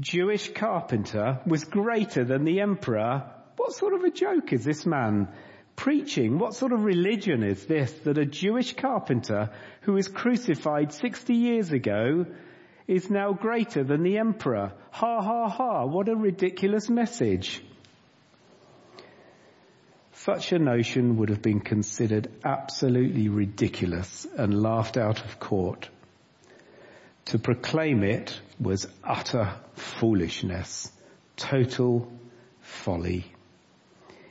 Jewish 0.00 0.52
carpenter, 0.52 1.40
was 1.46 1.64
greater 1.64 2.24
than 2.24 2.44
the 2.44 2.60
emperor. 2.60 3.30
What 3.56 3.72
sort 3.72 3.94
of 3.94 4.04
a 4.04 4.10
joke 4.10 4.52
is 4.52 4.64
this 4.64 4.86
man 4.86 5.28
preaching? 5.78 6.38
What 6.38 6.54
sort 6.54 6.72
of 6.72 6.84
religion 6.84 7.44
is 7.44 7.64
this 7.64 7.92
that 8.00 8.18
a 8.18 8.26
Jewish 8.26 8.74
carpenter 8.74 9.50
who 9.82 9.92
was 9.92 10.08
crucified 10.08 10.92
60 10.92 11.34
years 11.34 11.70
ago 11.70 12.26
is 12.88 13.08
now 13.08 13.32
greater 13.32 13.84
than 13.84 14.02
the 14.02 14.18
emperor? 14.18 14.72
Ha 14.90 15.22
ha 15.22 15.48
ha, 15.48 15.86
what 15.86 16.08
a 16.08 16.16
ridiculous 16.16 16.90
message. 16.90 17.62
Such 20.12 20.50
a 20.52 20.58
notion 20.58 21.16
would 21.18 21.28
have 21.28 21.42
been 21.42 21.60
considered 21.60 22.28
absolutely 22.44 23.28
ridiculous 23.28 24.26
and 24.36 24.60
laughed 24.60 24.96
out 24.96 25.24
of 25.24 25.38
court. 25.38 25.88
To 27.26 27.38
proclaim 27.38 28.02
it 28.02 28.38
was 28.58 28.88
utter 29.04 29.52
foolishness, 29.74 30.90
total 31.36 32.12
folly. 32.60 33.32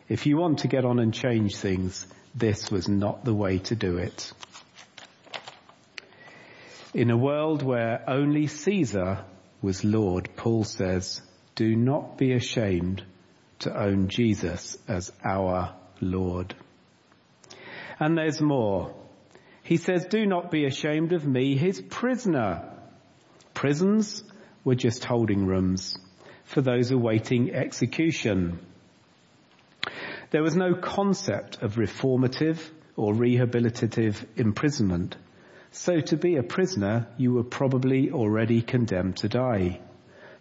If 0.10 0.26
you 0.26 0.38
want 0.38 0.60
to 0.60 0.68
get 0.68 0.86
on 0.86 1.00
and 1.00 1.14
change 1.14 1.58
things, 1.58 2.08
this 2.34 2.72
was 2.72 2.88
not 2.88 3.26
the 3.26 3.34
way 3.34 3.60
to 3.60 3.76
do 3.76 3.98
it. 3.98 4.32
In 6.94 7.12
a 7.12 7.18
world 7.18 7.62
where 7.62 8.04
only 8.08 8.48
Caesar 8.48 9.26
was 9.62 9.84
Lord, 9.84 10.30
Paul 10.36 10.64
says, 10.64 11.22
do 11.56 11.76
not 11.76 12.18
be 12.18 12.34
ashamed 12.34 13.04
to 13.60 13.78
own 13.78 14.08
Jesus 14.08 14.78
as 14.88 15.12
our 15.26 15.76
Lord. 16.00 16.56
And 18.00 18.18
there's 18.18 18.40
more. 18.40 18.96
He 19.64 19.78
says, 19.78 20.06
do 20.06 20.26
not 20.26 20.52
be 20.52 20.66
ashamed 20.66 21.12
of 21.12 21.28
me, 21.28 21.58
his 21.58 21.82
prisoner. 21.82 22.72
Prisons 23.54 24.24
were 24.64 24.76
just 24.76 25.04
holding 25.04 25.46
rooms 25.46 25.98
for 26.46 26.62
those 26.62 26.92
awaiting 26.92 27.54
execution. 27.54 28.60
There 30.30 30.44
was 30.44 30.56
no 30.56 30.74
concept 30.76 31.62
of 31.62 31.76
reformative 31.76 32.60
or 32.98 33.14
rehabilitative 33.14 34.26
imprisonment. 34.36 35.16
So 35.72 36.02
to 36.02 36.18
be 36.18 36.36
a 36.36 36.44
prisoner, 36.44 37.08
you 37.18 37.34
were 37.34 37.44
probably 37.44 38.12
already 38.12 38.62
condemned 38.62 39.18
to 39.18 39.30
die. 39.30 39.80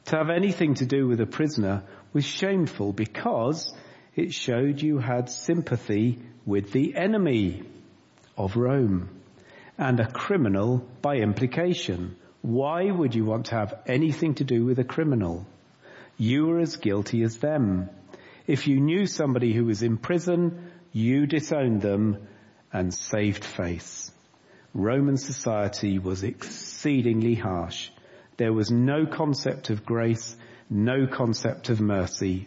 To 0.06 0.16
have 0.16 0.30
anything 0.30 0.74
to 0.74 0.86
do 0.86 1.06
with 1.06 1.20
a 1.20 1.26
prisoner 1.26 1.84
was 2.12 2.24
shameful 2.24 2.92
because 2.92 3.72
it 4.14 4.32
showed 4.32 4.80
you 4.80 4.98
had 4.98 5.30
sympathy 5.30 6.18
with 6.44 6.72
the 6.72 6.96
enemy 6.96 7.62
of 8.36 8.56
Rome 8.56 9.10
and 9.78 10.00
a 10.00 10.10
criminal 10.10 10.78
by 11.02 11.16
implication. 11.16 12.16
Why 12.42 12.90
would 12.90 13.14
you 13.14 13.24
want 13.24 13.46
to 13.46 13.56
have 13.56 13.74
anything 13.86 14.34
to 14.36 14.44
do 14.44 14.64
with 14.64 14.78
a 14.78 14.84
criminal? 14.84 15.46
You 16.16 16.46
were 16.46 16.60
as 16.60 16.76
guilty 16.76 17.22
as 17.22 17.36
them. 17.38 17.90
If 18.46 18.68
you 18.68 18.80
knew 18.80 19.06
somebody 19.06 19.52
who 19.52 19.64
was 19.64 19.82
in 19.82 19.96
prison, 19.96 20.70
you 20.92 21.26
disowned 21.26 21.82
them 21.82 22.28
and 22.72 22.94
saved 22.94 23.44
face. 23.44 24.12
Roman 24.72 25.16
society 25.16 25.98
was 25.98 26.22
exceedingly 26.22 27.34
harsh. 27.34 27.90
There 28.36 28.52
was 28.52 28.70
no 28.70 29.06
concept 29.06 29.70
of 29.70 29.84
grace, 29.84 30.36
no 30.68 31.06
concept 31.06 31.70
of 31.70 31.80
mercy. 31.80 32.46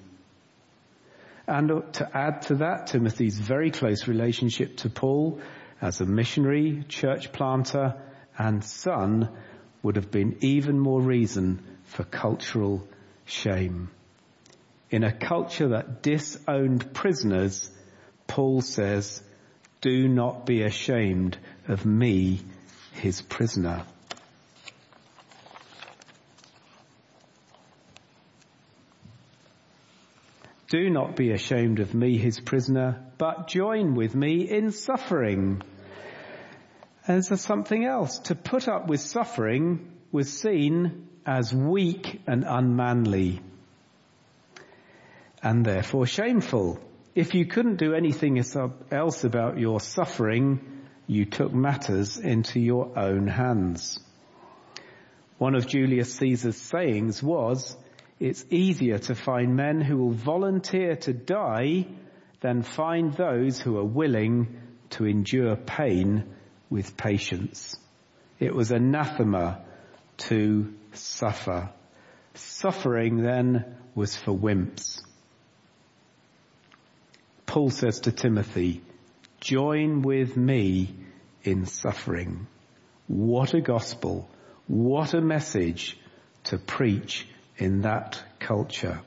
And 1.47 1.71
uh, 1.71 1.81
to 1.93 2.15
add 2.15 2.43
to 2.43 2.55
that, 2.55 2.88
Timothy's 2.88 3.39
very 3.39 3.71
close 3.71 4.07
relationship 4.07 4.77
to 4.77 4.89
Paul 4.89 5.41
as 5.81 5.99
a 5.99 6.05
missionary, 6.05 6.83
church 6.88 7.31
planter, 7.31 7.95
and 8.38 8.63
son 8.63 9.29
would 9.81 9.95
have 9.95 10.12
been 10.12 10.38
even 10.41 10.79
more 10.79 11.01
reason 11.01 11.63
for 11.85 12.03
cultural 12.03 12.88
shame. 13.25 13.89
In 14.91 15.04
a 15.04 15.12
culture 15.12 15.69
that 15.69 16.02
disowned 16.02 16.93
prisoners, 16.93 17.69
Paul 18.28 18.62
says, 18.62 19.21
do 19.82 20.08
not 20.08 20.45
be 20.45 20.63
ashamed 20.63 21.38
of 21.67 21.86
me, 21.86 22.41
his 22.93 23.21
prisoner. 23.21 23.86
Do 30.69 30.89
not 30.89 31.15
be 31.15 31.32
ashamed 31.32 31.80
of 31.80 31.93
me, 31.93 32.17
his 32.17 32.39
prisoner, 32.39 33.04
but 33.17 33.47
join 33.47 33.95
with 33.95 34.13
me 34.13 34.49
in 34.49 34.71
suffering. 34.71 35.62
And 37.08 37.23
there's 37.23 37.41
something 37.41 37.86
else. 37.86 38.19
To 38.25 38.36
put 38.36 38.67
up 38.67 38.88
with 38.88 38.99
suffering 38.99 39.91
was 40.12 40.32
seen 40.32 41.08
as 41.25 41.54
weak 41.54 42.21
and 42.28 42.43
unmanly 42.47 43.41
and 45.41 45.65
therefore 45.65 46.06
shameful. 46.06 46.80
If 47.15 47.34
you 47.34 47.45
couldn't 47.45 47.78
do 47.78 47.93
anything 47.93 48.41
else 48.91 49.23
about 49.23 49.58
your 49.58 49.80
suffering, 49.80 50.86
you 51.08 51.25
took 51.25 51.54
matters 51.54 52.17
into 52.17 52.60
your 52.60 52.97
own 52.97 53.28
hands. 53.28 53.99
One 55.38 55.56
of 55.56 55.67
Julius 55.67 56.13
Caesar's 56.15 56.58
sayings 56.58 57.23
was, 57.23 57.75
it's 58.19 58.45
easier 58.49 58.99
to 58.99 59.15
find 59.15 59.56
men 59.56 59.82
who 59.82 59.97
will 59.97 60.12
volunteer 60.12 60.97
to 60.97 61.13
die 61.13 61.88
than 62.41 62.62
find 62.62 63.13
those 63.13 63.60
who 63.60 63.78
are 63.78 63.86
willing 63.86 64.60
to 64.91 65.06
endure 65.06 65.56
pain 65.56 66.25
with 66.69 66.97
patience. 66.97 67.75
It 68.39 68.54
was 68.54 68.71
anathema 68.71 69.62
to 70.17 70.73
suffer. 70.93 71.69
Suffering 72.34 73.23
then 73.23 73.78
was 73.95 74.15
for 74.15 74.38
wimps. 74.38 75.02
Paul 77.49 77.71
says 77.71 78.01
to 78.01 78.12
Timothy, 78.12 78.83
join 79.41 80.03
with 80.03 80.38
me 80.38 80.93
in 81.43 81.65
suffering. 81.65 82.45
What 83.07 83.55
a 83.55 83.59
gospel. 83.59 84.29
What 84.67 85.15
a 85.15 85.19
message 85.19 85.97
to 86.43 86.59
preach 86.59 87.27
in 87.57 87.81
that 87.81 88.21
culture. 88.38 89.01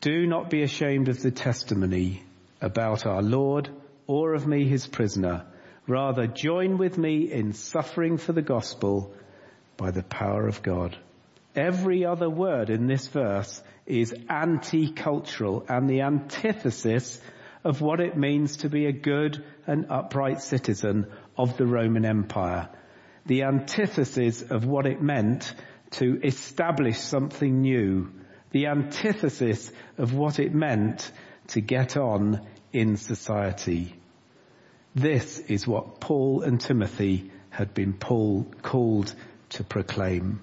Do 0.00 0.26
not 0.26 0.50
be 0.50 0.64
ashamed 0.64 1.08
of 1.08 1.22
the 1.22 1.30
testimony 1.30 2.24
about 2.60 3.06
our 3.06 3.22
Lord 3.22 3.70
or 4.08 4.34
of 4.34 4.44
me 4.48 4.66
his 4.66 4.88
prisoner. 4.88 5.46
Rather 5.86 6.26
join 6.26 6.78
with 6.78 6.98
me 6.98 7.30
in 7.30 7.52
suffering 7.52 8.16
for 8.16 8.32
the 8.32 8.42
gospel 8.42 9.14
by 9.76 9.92
the 9.92 10.02
power 10.02 10.48
of 10.48 10.64
God. 10.64 10.98
Every 11.54 12.06
other 12.06 12.30
word 12.30 12.70
in 12.70 12.86
this 12.86 13.08
verse 13.08 13.62
is 13.84 14.14
anti-cultural 14.28 15.66
and 15.68 15.88
the 15.88 16.00
antithesis 16.00 17.20
of 17.62 17.80
what 17.80 18.00
it 18.00 18.16
means 18.16 18.58
to 18.58 18.70
be 18.70 18.86
a 18.86 18.92
good 18.92 19.44
and 19.66 19.86
upright 19.90 20.40
citizen 20.40 21.06
of 21.36 21.56
the 21.56 21.66
Roman 21.66 22.04
Empire. 22.04 22.68
The 23.26 23.42
antithesis 23.42 24.42
of 24.42 24.64
what 24.64 24.86
it 24.86 25.02
meant 25.02 25.54
to 25.92 26.20
establish 26.24 26.98
something 26.98 27.60
new. 27.60 28.10
The 28.50 28.66
antithesis 28.66 29.70
of 29.98 30.14
what 30.14 30.38
it 30.38 30.54
meant 30.54 31.10
to 31.48 31.60
get 31.60 31.96
on 31.96 32.46
in 32.72 32.96
society. 32.96 33.94
This 34.94 35.38
is 35.38 35.66
what 35.66 36.00
Paul 36.00 36.42
and 36.42 36.60
Timothy 36.60 37.30
had 37.50 37.74
been 37.74 37.92
Paul 37.92 38.46
called 38.62 39.14
to 39.50 39.64
proclaim. 39.64 40.40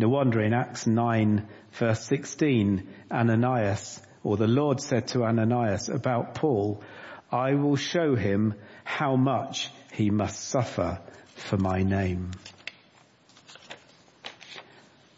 No 0.00 0.08
wonder 0.08 0.40
in 0.40 0.54
Acts 0.54 0.86
9 0.86 1.48
verse 1.72 2.04
16, 2.04 2.88
Ananias, 3.10 4.00
or 4.22 4.36
the 4.36 4.46
Lord 4.46 4.80
said 4.80 5.08
to 5.08 5.24
Ananias 5.24 5.88
about 5.88 6.36
Paul, 6.36 6.84
I 7.32 7.54
will 7.54 7.74
show 7.74 8.14
him 8.14 8.54
how 8.84 9.16
much 9.16 9.70
he 9.92 10.10
must 10.10 10.40
suffer 10.40 11.00
for 11.34 11.56
my 11.56 11.82
name. 11.82 12.30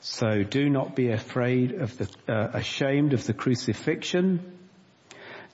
So 0.00 0.42
do 0.44 0.70
not 0.70 0.96
be 0.96 1.10
afraid 1.10 1.72
of 1.72 1.98
the, 1.98 2.08
uh, 2.26 2.50
ashamed 2.54 3.12
of 3.12 3.26
the 3.26 3.34
crucifixion. 3.34 4.40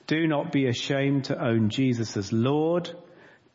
Do 0.07 0.25
not 0.25 0.53
be 0.53 0.67
ashamed 0.67 1.25
to 1.25 1.37
own 1.37 1.69
Jesus 1.69 2.15
as 2.15 2.31
Lord. 2.31 2.89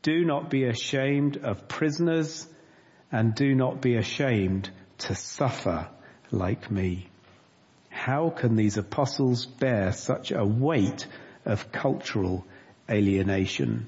Do 0.02 0.26
not 0.26 0.50
be 0.50 0.64
ashamed 0.64 1.38
of 1.38 1.66
prisoners 1.66 2.46
and 3.10 3.34
do 3.34 3.54
not 3.54 3.80
be 3.80 3.96
ashamed 3.96 4.70
to 5.02 5.14
suffer 5.14 5.88
like 6.30 6.70
me. 6.70 7.08
How 7.90 8.30
can 8.30 8.56
these 8.56 8.78
apostles 8.78 9.46
bear 9.46 9.92
such 9.92 10.32
a 10.32 10.44
weight 10.44 11.06
of 11.44 11.70
cultural 11.70 12.46
alienation? 12.90 13.86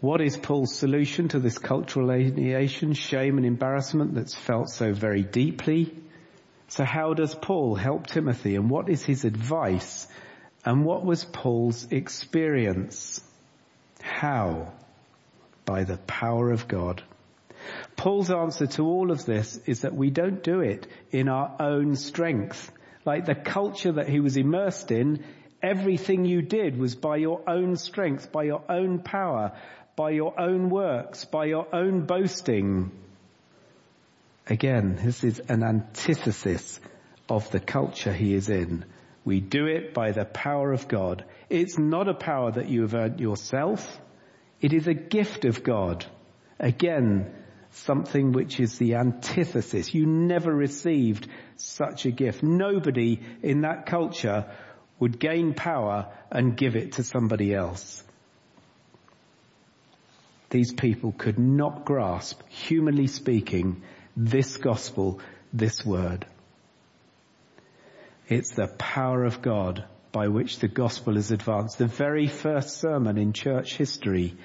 What 0.00 0.20
is 0.20 0.36
Paul's 0.36 0.74
solution 0.74 1.28
to 1.28 1.38
this 1.38 1.58
cultural 1.58 2.10
alienation, 2.10 2.92
shame 2.92 3.36
and 3.36 3.46
embarrassment 3.46 4.14
that's 4.14 4.34
felt 4.34 4.68
so 4.68 4.92
very 4.92 5.22
deeply? 5.22 5.94
So 6.68 6.84
how 6.84 7.14
does 7.14 7.34
Paul 7.34 7.76
help 7.76 8.08
Timothy 8.08 8.56
and 8.56 8.68
what 8.68 8.88
is 8.88 9.04
his 9.04 9.24
advice 9.24 10.08
and 10.64 10.84
what 10.84 11.04
was 11.04 11.24
Paul's 11.24 11.86
experience? 11.92 13.20
How? 14.02 14.72
By 15.64 15.84
the 15.84 15.98
power 15.98 16.50
of 16.50 16.66
God. 16.66 17.02
Paul's 17.96 18.30
answer 18.30 18.66
to 18.66 18.84
all 18.84 19.10
of 19.10 19.24
this 19.24 19.58
is 19.66 19.82
that 19.82 19.94
we 19.94 20.10
don't 20.10 20.42
do 20.42 20.60
it 20.60 20.86
in 21.10 21.28
our 21.28 21.56
own 21.60 21.96
strength. 21.96 22.70
Like 23.04 23.26
the 23.26 23.34
culture 23.34 23.92
that 23.92 24.08
he 24.08 24.20
was 24.20 24.36
immersed 24.36 24.90
in, 24.90 25.24
everything 25.62 26.24
you 26.24 26.42
did 26.42 26.78
was 26.78 26.94
by 26.94 27.16
your 27.16 27.48
own 27.48 27.76
strength, 27.76 28.32
by 28.32 28.44
your 28.44 28.62
own 28.68 29.00
power, 29.00 29.52
by 29.96 30.10
your 30.10 30.38
own 30.40 30.70
works, 30.70 31.24
by 31.24 31.46
your 31.46 31.74
own 31.74 32.06
boasting. 32.06 32.90
Again, 34.46 34.98
this 35.02 35.22
is 35.22 35.38
an 35.40 35.62
antithesis 35.62 36.80
of 37.28 37.50
the 37.50 37.60
culture 37.60 38.12
he 38.12 38.34
is 38.34 38.48
in. 38.48 38.84
We 39.24 39.40
do 39.40 39.66
it 39.66 39.94
by 39.94 40.10
the 40.10 40.24
power 40.24 40.72
of 40.72 40.88
God. 40.88 41.24
It's 41.48 41.78
not 41.78 42.08
a 42.08 42.14
power 42.14 42.50
that 42.50 42.68
you 42.68 42.82
have 42.82 42.94
earned 42.94 43.20
yourself. 43.20 44.00
It 44.60 44.72
is 44.72 44.88
a 44.88 44.94
gift 44.94 45.44
of 45.44 45.62
God. 45.62 46.04
Again, 46.58 47.32
something 47.72 48.32
which 48.32 48.60
is 48.60 48.78
the 48.78 48.94
antithesis. 48.94 49.94
You 49.94 50.06
never 50.06 50.54
received 50.54 51.28
such 51.56 52.06
a 52.06 52.10
gift. 52.10 52.42
Nobody 52.42 53.20
in 53.42 53.62
that 53.62 53.86
culture 53.86 54.50
would 54.98 55.18
gain 55.18 55.54
power 55.54 56.12
and 56.30 56.56
give 56.56 56.76
it 56.76 56.92
to 56.92 57.02
somebody 57.02 57.54
else 57.54 58.04
these 60.52 60.72
people 60.72 61.12
could 61.12 61.38
not 61.38 61.84
grasp, 61.84 62.42
humanly 62.48 63.06
speaking, 63.08 63.82
this 64.14 64.58
gospel, 64.58 65.18
this 65.52 65.84
word. 65.84 66.26
It's 68.28 68.54
the 68.54 68.68
power 68.68 69.24
of 69.24 69.40
God 69.40 69.84
by 70.12 70.28
which 70.28 70.58
the 70.58 70.68
gospel 70.68 71.16
is 71.16 71.32
advanced. 71.32 71.78
The 71.78 71.86
very 71.86 72.26
first 72.28 72.78
sermon 72.78 73.16
in 73.16 73.32
church 73.32 73.76
history 73.76 74.36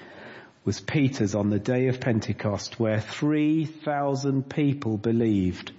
was 0.67 0.81
Peter's 0.81 1.33
on 1.33 1.49
the 1.49 1.59
day 1.59 1.87
of 1.87 2.01
Pentecost 2.01 2.77
where 2.77 2.99
3,000 2.99 4.49
people 4.49 4.97
believed. 4.97 5.71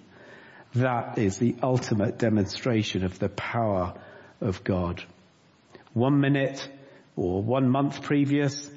That 0.77 1.19
is 1.19 1.37
the 1.37 1.57
ultimate 1.63 2.17
demonstration 2.17 3.05
of 3.05 3.19
the 3.19 3.29
power 3.29 4.01
of 4.41 4.65
God. 4.65 5.05
One 5.93 6.21
minute 6.23 6.67
or 7.17 7.43
one 7.43 7.69
month 7.69 8.03
previous, 8.03 8.71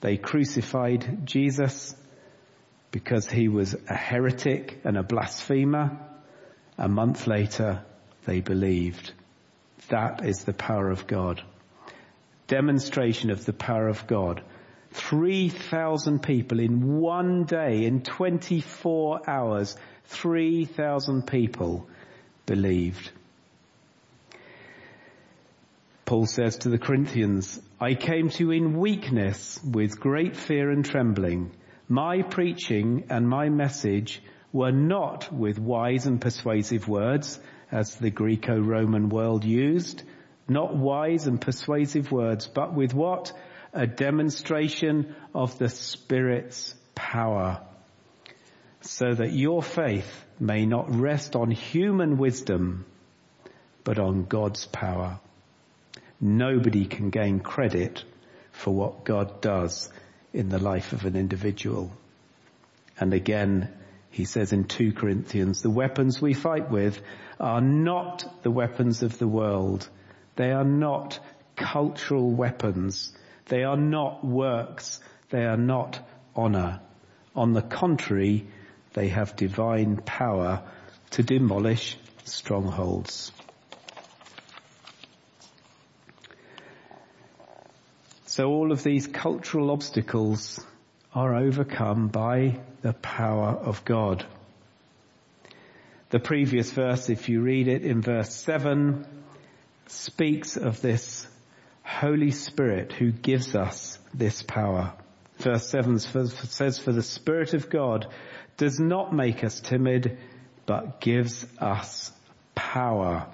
they 0.00 0.16
crucified 0.16 1.26
Jesus 1.26 1.94
because 2.90 3.28
he 3.28 3.48
was 3.48 3.76
a 3.86 3.94
heretic 3.94 4.80
and 4.84 4.96
a 4.96 5.02
blasphemer. 5.02 5.98
A 6.78 6.88
month 6.88 7.26
later, 7.26 7.84
they 8.24 8.40
believed. 8.40 9.12
That 9.90 10.24
is 10.24 10.42
the 10.44 10.54
power 10.54 10.88
of 10.88 11.06
God. 11.06 11.42
Demonstration 12.46 13.30
of 13.30 13.44
the 13.44 13.52
power 13.52 13.88
of 13.88 14.06
God. 14.06 14.42
3,000 14.92 16.22
people 16.22 16.60
in 16.60 16.98
one 16.98 17.44
day, 17.44 17.84
in 17.84 18.02
24 18.02 19.28
hours, 19.28 19.76
3,000 20.06 21.26
people 21.26 21.88
believed. 22.46 23.10
Paul 26.04 26.26
says 26.26 26.56
to 26.58 26.68
the 26.70 26.78
Corinthians, 26.78 27.60
I 27.80 27.94
came 27.94 28.30
to 28.30 28.44
you 28.44 28.50
in 28.50 28.80
weakness 28.80 29.60
with 29.62 30.00
great 30.00 30.36
fear 30.36 30.70
and 30.70 30.84
trembling. 30.84 31.52
My 31.88 32.22
preaching 32.22 33.04
and 33.10 33.28
my 33.28 33.48
message 33.48 34.20
were 34.52 34.72
not 34.72 35.32
with 35.32 35.60
wise 35.60 36.06
and 36.06 36.20
persuasive 36.20 36.88
words 36.88 37.38
as 37.70 37.94
the 37.94 38.10
Greco-Roman 38.10 39.08
world 39.08 39.44
used, 39.44 40.02
not 40.48 40.76
wise 40.76 41.28
and 41.28 41.40
persuasive 41.40 42.10
words, 42.10 42.48
but 42.48 42.74
with 42.74 42.92
what? 42.92 43.32
A 43.72 43.86
demonstration 43.86 45.14
of 45.34 45.58
the 45.58 45.68
Spirit's 45.68 46.74
power 46.94 47.60
so 48.80 49.14
that 49.14 49.32
your 49.32 49.62
faith 49.62 50.24
may 50.38 50.66
not 50.66 50.94
rest 50.94 51.36
on 51.36 51.50
human 51.50 52.16
wisdom, 52.16 52.86
but 53.84 53.98
on 53.98 54.24
God's 54.24 54.66
power. 54.66 55.20
Nobody 56.20 56.86
can 56.86 57.10
gain 57.10 57.40
credit 57.40 58.04
for 58.52 58.74
what 58.74 59.04
God 59.04 59.40
does 59.40 59.90
in 60.32 60.48
the 60.48 60.58
life 60.58 60.92
of 60.92 61.04
an 61.04 61.16
individual. 61.16 61.92
And 62.98 63.14
again, 63.14 63.72
he 64.10 64.24
says 64.24 64.52
in 64.52 64.64
2 64.64 64.92
Corinthians, 64.92 65.62
the 65.62 65.70
weapons 65.70 66.20
we 66.20 66.34
fight 66.34 66.70
with 66.70 67.00
are 67.38 67.60
not 67.60 68.42
the 68.42 68.50
weapons 68.50 69.02
of 69.02 69.18
the 69.18 69.28
world. 69.28 69.88
They 70.36 70.50
are 70.52 70.64
not 70.64 71.18
cultural 71.56 72.30
weapons. 72.30 73.12
They 73.46 73.64
are 73.64 73.76
not 73.76 74.24
works. 74.24 75.00
They 75.30 75.44
are 75.44 75.56
not 75.56 75.98
honor. 76.34 76.80
On 77.34 77.52
the 77.52 77.62
contrary, 77.62 78.46
they 78.92 79.08
have 79.08 79.36
divine 79.36 79.96
power 79.96 80.62
to 81.10 81.22
demolish 81.22 81.96
strongholds. 82.24 83.32
So 88.26 88.48
all 88.48 88.72
of 88.72 88.82
these 88.82 89.06
cultural 89.06 89.70
obstacles 89.70 90.64
are 91.12 91.34
overcome 91.34 92.08
by 92.08 92.60
the 92.82 92.92
power 92.92 93.48
of 93.48 93.84
God. 93.84 94.24
The 96.10 96.20
previous 96.20 96.70
verse, 96.70 97.10
if 97.10 97.28
you 97.28 97.40
read 97.40 97.68
it 97.68 97.82
in 97.82 98.02
verse 98.02 98.32
7, 98.32 99.06
speaks 99.86 100.56
of 100.56 100.80
this 100.80 101.26
Holy 101.98 102.30
Spirit 102.30 102.92
who 102.92 103.10
gives 103.10 103.54
us 103.54 103.98
this 104.14 104.42
power. 104.42 104.92
Verse 105.38 105.68
7 105.68 105.98
says, 105.98 106.78
for 106.78 106.92
the 106.92 107.02
Spirit 107.02 107.52
of 107.52 107.68
God 107.68 108.06
does 108.56 108.78
not 108.78 109.12
make 109.12 109.42
us 109.42 109.60
timid, 109.60 110.16
but 110.66 111.00
gives 111.00 111.44
us 111.58 112.12
power. 112.54 113.26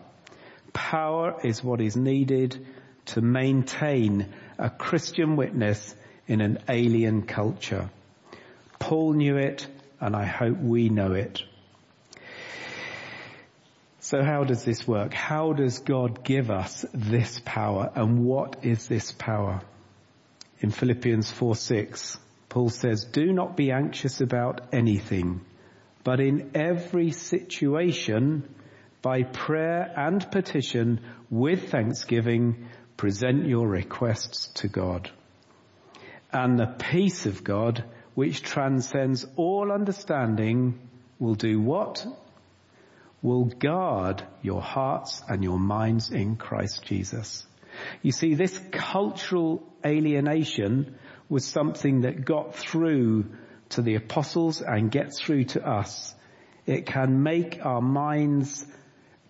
Power 0.73 1.37
is 1.45 1.63
what 1.63 1.81
is 1.81 1.97
needed 1.97 2.67
to 3.07 3.21
maintain 3.21 4.33
a 4.59 4.71
Christian 4.71 5.37
witness 5.37 5.95
in 6.27 6.41
an 6.41 6.59
alien 6.69 7.23
culture. 7.23 7.91
Paul 8.79 9.13
knew 9.13 9.37
it 9.37 9.67
and 10.01 10.17
I 10.17 10.25
hope 10.25 10.59
we 10.59 10.89
know 10.89 11.13
it. 11.13 11.43
So 14.07 14.23
how 14.23 14.45
does 14.45 14.63
this 14.63 14.87
work? 14.87 15.13
How 15.13 15.53
does 15.53 15.81
God 15.81 16.23
give 16.23 16.49
us 16.49 16.85
this 16.95 17.41
power 17.45 17.91
and 17.93 18.25
what 18.25 18.65
is 18.65 18.87
this 18.87 19.11
power? 19.11 19.63
In 20.61 20.71
Philippians 20.71 21.33
4 21.33 21.57
6, 21.57 22.17
Paul 22.49 22.69
says, 22.69 23.05
do 23.05 23.33
not 23.33 23.57
be 23.57 23.73
anxious 23.73 24.21
about 24.21 24.61
anything, 24.73 25.41
but 26.05 26.21
in 26.21 26.53
every 26.55 27.11
situation, 27.11 28.49
by 29.03 29.25
prayer 29.25 29.93
and 29.97 30.31
petition 30.31 31.01
with 31.29 31.73
thanksgiving, 31.73 32.69
present 32.97 33.49
your 33.49 33.67
requests 33.67 34.47
to 34.61 34.69
God. 34.69 35.11
And 36.31 36.57
the 36.57 36.77
peace 36.79 37.27
of 37.27 37.43
God, 37.43 37.83
which 38.15 38.45
transcends 38.45 39.27
all 39.35 39.73
understanding, 39.73 40.79
will 41.19 41.35
do 41.35 41.61
what? 41.61 42.07
Will 43.23 43.45
guard 43.45 44.23
your 44.43 44.61
hearts 44.61 45.23
and 45.29 45.43
your 45.43 45.59
minds 45.59 46.11
in 46.11 46.37
Christ 46.37 46.85
Jesus. 46.85 47.45
You 48.03 48.13
see, 48.13 48.35
this 48.35 48.59
cultural 48.71 49.63
alienation 49.85 50.97
was 51.29 51.45
something 51.45 52.03
that 52.03 52.25
got 52.25 52.55
through 52.55 53.27
to 53.71 53.83
the 53.83 53.97
apostles 53.97 54.63
and 54.63 54.91
gets 54.91 55.21
through 55.21 55.45
to 55.45 55.67
us. 55.67 56.15
It 56.67 56.87
can 56.87 57.23
make 57.23 57.65
our 57.65 57.81
minds, 57.81 58.65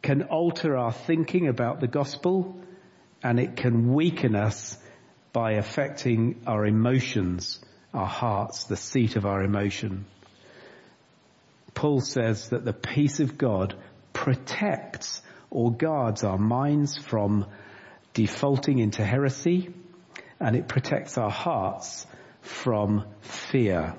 can 0.03 0.25
alter 0.25 0.77
our 0.77 0.93
thinking 0.93 1.49
about 1.49 1.81
the 1.81 1.87
gospel, 1.87 2.57
and 3.23 3.41
it 3.41 3.57
can 3.57 3.93
weaken 3.93 4.35
us 4.35 4.79
by 5.33 5.53
affecting 5.53 6.43
our 6.47 6.65
emotions, 6.67 7.61
our 7.93 8.07
hearts, 8.07 8.65
the 8.65 8.77
seat 8.77 9.17
of 9.17 9.27
our 9.27 9.43
emotion. 9.43 10.07
Paul 11.87 12.01
says 12.01 12.49
that 12.49 12.65
the 12.65 12.73
peace 12.73 13.21
of 13.21 13.39
God 13.39 13.77
protects 14.13 15.23
or 15.51 15.73
guards 15.73 16.25
our 16.25 16.37
minds 16.37 16.97
from 16.99 17.47
defaulting 18.13 18.81
into 18.81 19.05
heresy 19.05 19.73
and 20.41 20.57
it 20.57 20.67
protects 20.67 21.17
our 21.17 21.31
hearts 21.31 22.05
from 22.41 23.05
fear, 23.21 23.95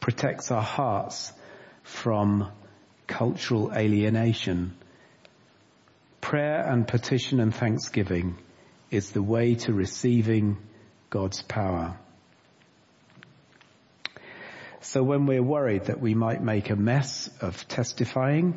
protects 0.00 0.50
our 0.50 0.64
hearts 0.64 1.32
from 1.84 2.50
cultural 3.06 3.72
alienation. 3.72 4.76
Prayer 6.20 6.60
and 6.68 6.88
petition 6.88 7.38
and 7.38 7.54
thanksgiving 7.54 8.36
is 8.90 9.12
the 9.12 9.22
way 9.22 9.54
to 9.54 9.72
receiving 9.72 10.56
God's 11.10 11.40
power. 11.40 12.00
So 14.86 15.02
when 15.02 15.26
we're 15.26 15.42
worried 15.42 15.86
that 15.86 16.00
we 16.00 16.14
might 16.14 16.40
make 16.40 16.70
a 16.70 16.76
mess 16.76 17.28
of 17.40 17.66
testifying, 17.66 18.56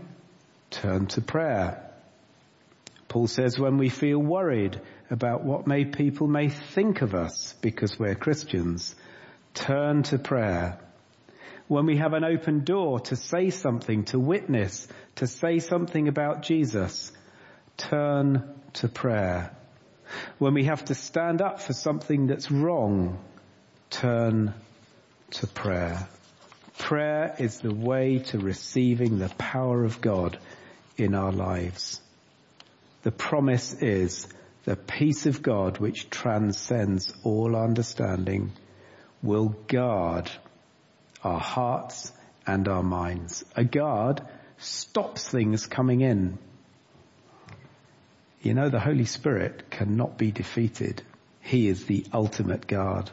turn 0.69 1.07
to 1.07 1.21
prayer. 1.21 1.89
Paul 3.07 3.25
says 3.25 3.57
when 3.57 3.79
we 3.79 3.89
feel 3.89 4.19
worried 4.19 4.79
about 5.09 5.43
what 5.43 5.65
may 5.65 5.85
people 5.85 6.27
may 6.27 6.49
think 6.49 7.01
of 7.01 7.15
us 7.15 7.55
because 7.61 7.97
we're 7.97 8.13
Christians, 8.13 8.93
turn 9.55 10.03
to 10.03 10.19
prayer. 10.19 10.77
When 11.67 11.87
we 11.87 11.97
have 11.97 12.13
an 12.13 12.23
open 12.23 12.63
door 12.63 12.99
to 12.99 13.15
say 13.15 13.49
something, 13.49 14.05
to 14.05 14.19
witness, 14.19 14.87
to 15.15 15.25
say 15.25 15.57
something 15.57 16.07
about 16.07 16.43
Jesus, 16.43 17.11
turn 17.75 18.53
to 18.73 18.87
prayer. 18.87 19.51
When 20.37 20.53
we 20.53 20.65
have 20.65 20.85
to 20.85 20.95
stand 20.95 21.41
up 21.41 21.59
for 21.59 21.73
something 21.73 22.27
that's 22.27 22.51
wrong, 22.51 23.17
turn 23.89 24.53
to 25.31 25.47
prayer. 25.47 26.07
Prayer 26.79 27.35
is 27.37 27.59
the 27.59 27.73
way 27.73 28.19
to 28.19 28.39
receiving 28.39 29.19
the 29.19 29.29
power 29.37 29.83
of 29.83 30.01
God 30.01 30.39
in 30.97 31.13
our 31.13 31.31
lives. 31.31 32.01
The 33.03 33.11
promise 33.11 33.73
is 33.73 34.25
the 34.63 34.75
peace 34.75 35.25
of 35.25 35.43
God 35.43 35.77
which 35.77 36.09
transcends 36.09 37.13
all 37.23 37.55
understanding 37.55 38.53
will 39.21 39.49
guard 39.67 40.31
our 41.21 41.39
hearts 41.39 42.11
and 42.47 42.67
our 42.67 42.83
minds. 42.83 43.43
A 43.55 43.65
guard 43.65 44.21
stops 44.57 45.27
things 45.27 45.67
coming 45.67 46.01
in. 46.01 46.39
You 48.41 48.53
know, 48.53 48.69
the 48.69 48.79
Holy 48.79 49.05
Spirit 49.05 49.69
cannot 49.69 50.17
be 50.17 50.31
defeated. 50.31 51.03
He 51.41 51.67
is 51.67 51.85
the 51.85 52.05
ultimate 52.13 52.67
guard. 52.67 53.11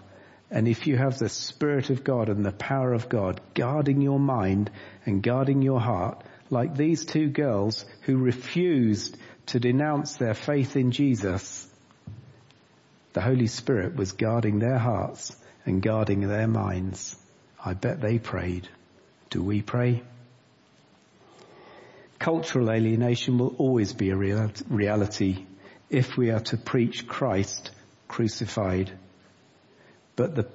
And 0.50 0.68
if 0.68 0.86
you 0.86 0.96
have 0.96 1.18
the 1.18 1.28
Spirit 1.28 1.90
of 1.90 2.04
God 2.04 2.28
and 2.28 2.44
the 2.44 2.52
power 2.52 2.92
of 2.92 3.08
God 3.08 3.40
guarding 3.54 4.00
your 4.00 4.20
mind 4.20 4.70
and 5.04 5.22
guarding 5.22 5.60
your 5.60 5.80
heart, 5.80 6.22
like 6.50 6.76
these 6.76 7.04
two 7.04 7.28
girls 7.28 7.84
who 8.02 8.16
refused 8.16 9.16
to 9.46 9.60
denounce 9.60 10.16
their 10.16 10.34
faith 10.34 10.76
in 10.76 10.92
Jesus, 10.92 11.68
the 13.12 13.20
Holy 13.20 13.48
Spirit 13.48 13.96
was 13.96 14.12
guarding 14.12 14.58
their 14.58 14.78
hearts 14.78 15.36
and 15.64 15.82
guarding 15.82 16.20
their 16.20 16.46
minds. 16.46 17.16
I 17.64 17.74
bet 17.74 18.00
they 18.00 18.18
prayed. 18.18 18.68
Do 19.30 19.42
we 19.42 19.62
pray? 19.62 20.02
Cultural 22.18 22.70
alienation 22.70 23.38
will 23.38 23.56
always 23.58 23.92
be 23.92 24.10
a 24.10 24.16
reality 24.16 25.44
if 25.90 26.16
we 26.16 26.30
are 26.30 26.40
to 26.40 26.56
preach 26.56 27.06
Christ 27.08 27.72
crucified. 28.06 28.92
But 30.16 30.34
the, 30.34 30.48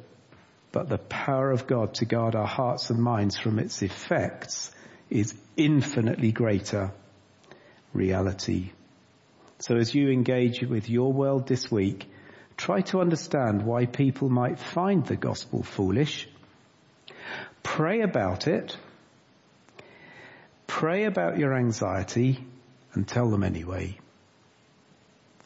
but 0.71 0.89
the 0.89 0.97
power 0.97 1.51
of 1.51 1.67
God 1.67 1.93
to 1.95 2.05
guard 2.05 2.35
our 2.35 2.47
hearts 2.47 2.89
and 2.89 3.01
minds 3.01 3.37
from 3.37 3.59
its 3.59 3.81
effects 3.81 4.71
is 5.09 5.35
infinitely 5.55 6.31
greater 6.31 6.91
reality. 7.93 8.71
So 9.59 9.75
as 9.75 9.93
you 9.93 10.09
engage 10.09 10.63
with 10.63 10.89
your 10.89 11.13
world 11.13 11.47
this 11.47 11.71
week, 11.71 12.09
try 12.57 12.81
to 12.81 12.99
understand 12.99 13.63
why 13.63 13.85
people 13.85 14.29
might 14.29 14.57
find 14.57 15.05
the 15.05 15.15
gospel 15.15 15.61
foolish. 15.61 16.27
Pray 17.61 18.01
about 18.01 18.47
it. 18.47 18.75
Pray 20.65 21.03
about 21.03 21.37
your 21.37 21.53
anxiety 21.53 22.43
and 22.93 23.07
tell 23.07 23.29
them 23.29 23.43
anyway. 23.43 23.99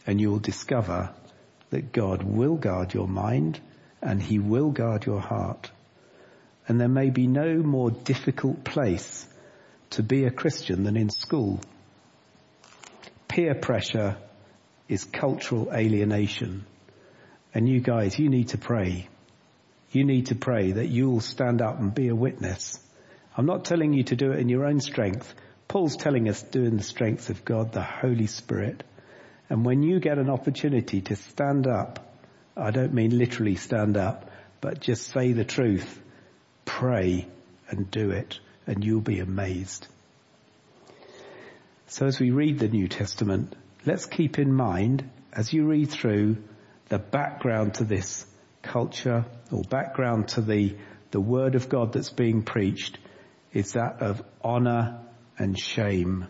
And 0.08 0.22
you 0.22 0.30
will 0.32 0.40
discover 0.40 1.10
that 1.72 1.92
God 1.92 2.24
will 2.24 2.56
guard 2.56 2.94
your 2.94 3.08
mind 3.08 3.60
and 4.06 4.22
he 4.22 4.38
will 4.38 4.70
guard 4.70 5.06
your 5.06 5.20
heart. 5.20 5.72
And 6.68 6.80
there 6.80 6.88
may 6.88 7.10
be 7.10 7.28
no 7.28 7.56
more 7.58 7.90
difficult 7.90 8.64
place 8.64 9.28
to 9.92 10.04
be 10.04 10.26
a 10.26 10.32
Christian 10.32 10.84
than 10.84 10.96
in 10.96 11.10
school. 11.10 11.60
Peer 13.28 13.56
pressure 13.56 14.18
is 14.88 15.04
cultural 15.04 15.72
alienation. 15.74 16.66
And 17.54 17.68
you 17.68 17.82
guys, 17.82 18.18
you 18.20 18.30
need 18.30 18.50
to 18.50 18.58
pray. 18.58 19.08
You 19.92 20.06
need 20.06 20.28
to 20.28 20.36
pray 20.36 20.74
that 20.74 20.88
you'll 20.88 21.22
stand 21.22 21.62
up 21.62 21.80
and 21.80 21.94
be 21.94 22.10
a 22.10 22.16
witness. 22.16 22.80
I'm 23.36 23.46
not 23.48 23.66
telling 23.66 23.94
you 23.94 24.04
to 24.04 24.16
do 24.16 24.32
it 24.32 24.40
in 24.40 24.50
your 24.50 24.66
own 24.66 24.82
strength. 24.82 25.34
Paul's 25.68 25.98
telling 25.98 26.30
us 26.30 26.44
do 26.44 26.64
in 26.64 26.78
the 26.78 26.84
strength 26.84 27.30
of 27.32 27.44
God, 27.44 27.72
the 27.72 27.82
Holy 27.82 28.28
Spirit. 28.28 28.84
And 29.50 29.66
when 29.66 29.82
you 29.82 30.00
get 30.00 30.20
an 30.20 30.30
opportunity 30.30 31.02
to 31.02 31.16
stand 31.16 31.66
up, 31.66 32.05
I 32.58 32.72
don't 32.72 32.94
mean 32.94 33.18
literally 33.18 33.56
stand 33.56 33.98
up, 33.98 34.30
but 34.62 34.80
just 34.80 35.12
say 35.12 35.34
the 35.34 35.46
truth, 35.46 36.02
pray 36.64 37.28
and 37.70 37.90
do 37.92 38.12
it 38.12 38.40
and 38.68 38.84
you'll 38.84 39.02
be 39.02 39.20
amazed. 39.20 39.88
So 41.88 42.08
as 42.08 42.20
we 42.20 42.32
read 42.32 42.60
the 42.60 42.68
New 42.68 42.88
Testament, 42.88 43.56
let's 43.86 44.06
keep 44.06 44.40
in 44.40 44.52
mind 44.54 45.10
as 45.34 45.54
you 45.54 45.66
read 45.66 45.90
through 45.90 46.38
the 46.90 46.98
background 46.98 47.76
to 47.76 47.84
this 47.84 48.26
culture 48.62 49.26
or 49.52 49.64
background 49.64 50.30
to 50.30 50.42
the, 50.42 50.76
the 51.12 51.20
word 51.20 51.56
of 51.56 51.70
God 51.70 51.94
that's 51.94 52.10
being 52.10 52.44
preached 52.44 52.98
is 53.54 53.74
that 53.74 54.02
of 54.02 54.24
honor 54.42 55.02
and 55.38 55.58
shame. 55.58 56.28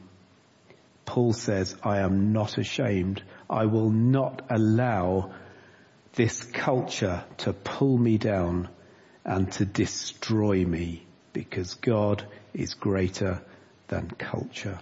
Paul 1.05 1.33
says, 1.33 1.75
I 1.83 1.99
am 1.99 2.33
not 2.33 2.57
ashamed. 2.57 3.23
I 3.49 3.65
will 3.65 3.91
not 3.91 4.41
allow 4.49 5.31
this 6.15 6.43
culture 6.43 7.23
to 7.38 7.54
pull 7.54 7.97
me 7.97 8.17
down 8.17 8.69
and 9.23 9.51
to 9.54 9.65
destroy 9.65 10.65
me 10.65 11.06
because 11.34 11.73
God 11.75 12.25
is 12.54 12.73
greater 12.73 13.41
than 13.88 14.10
culture. 14.10 14.80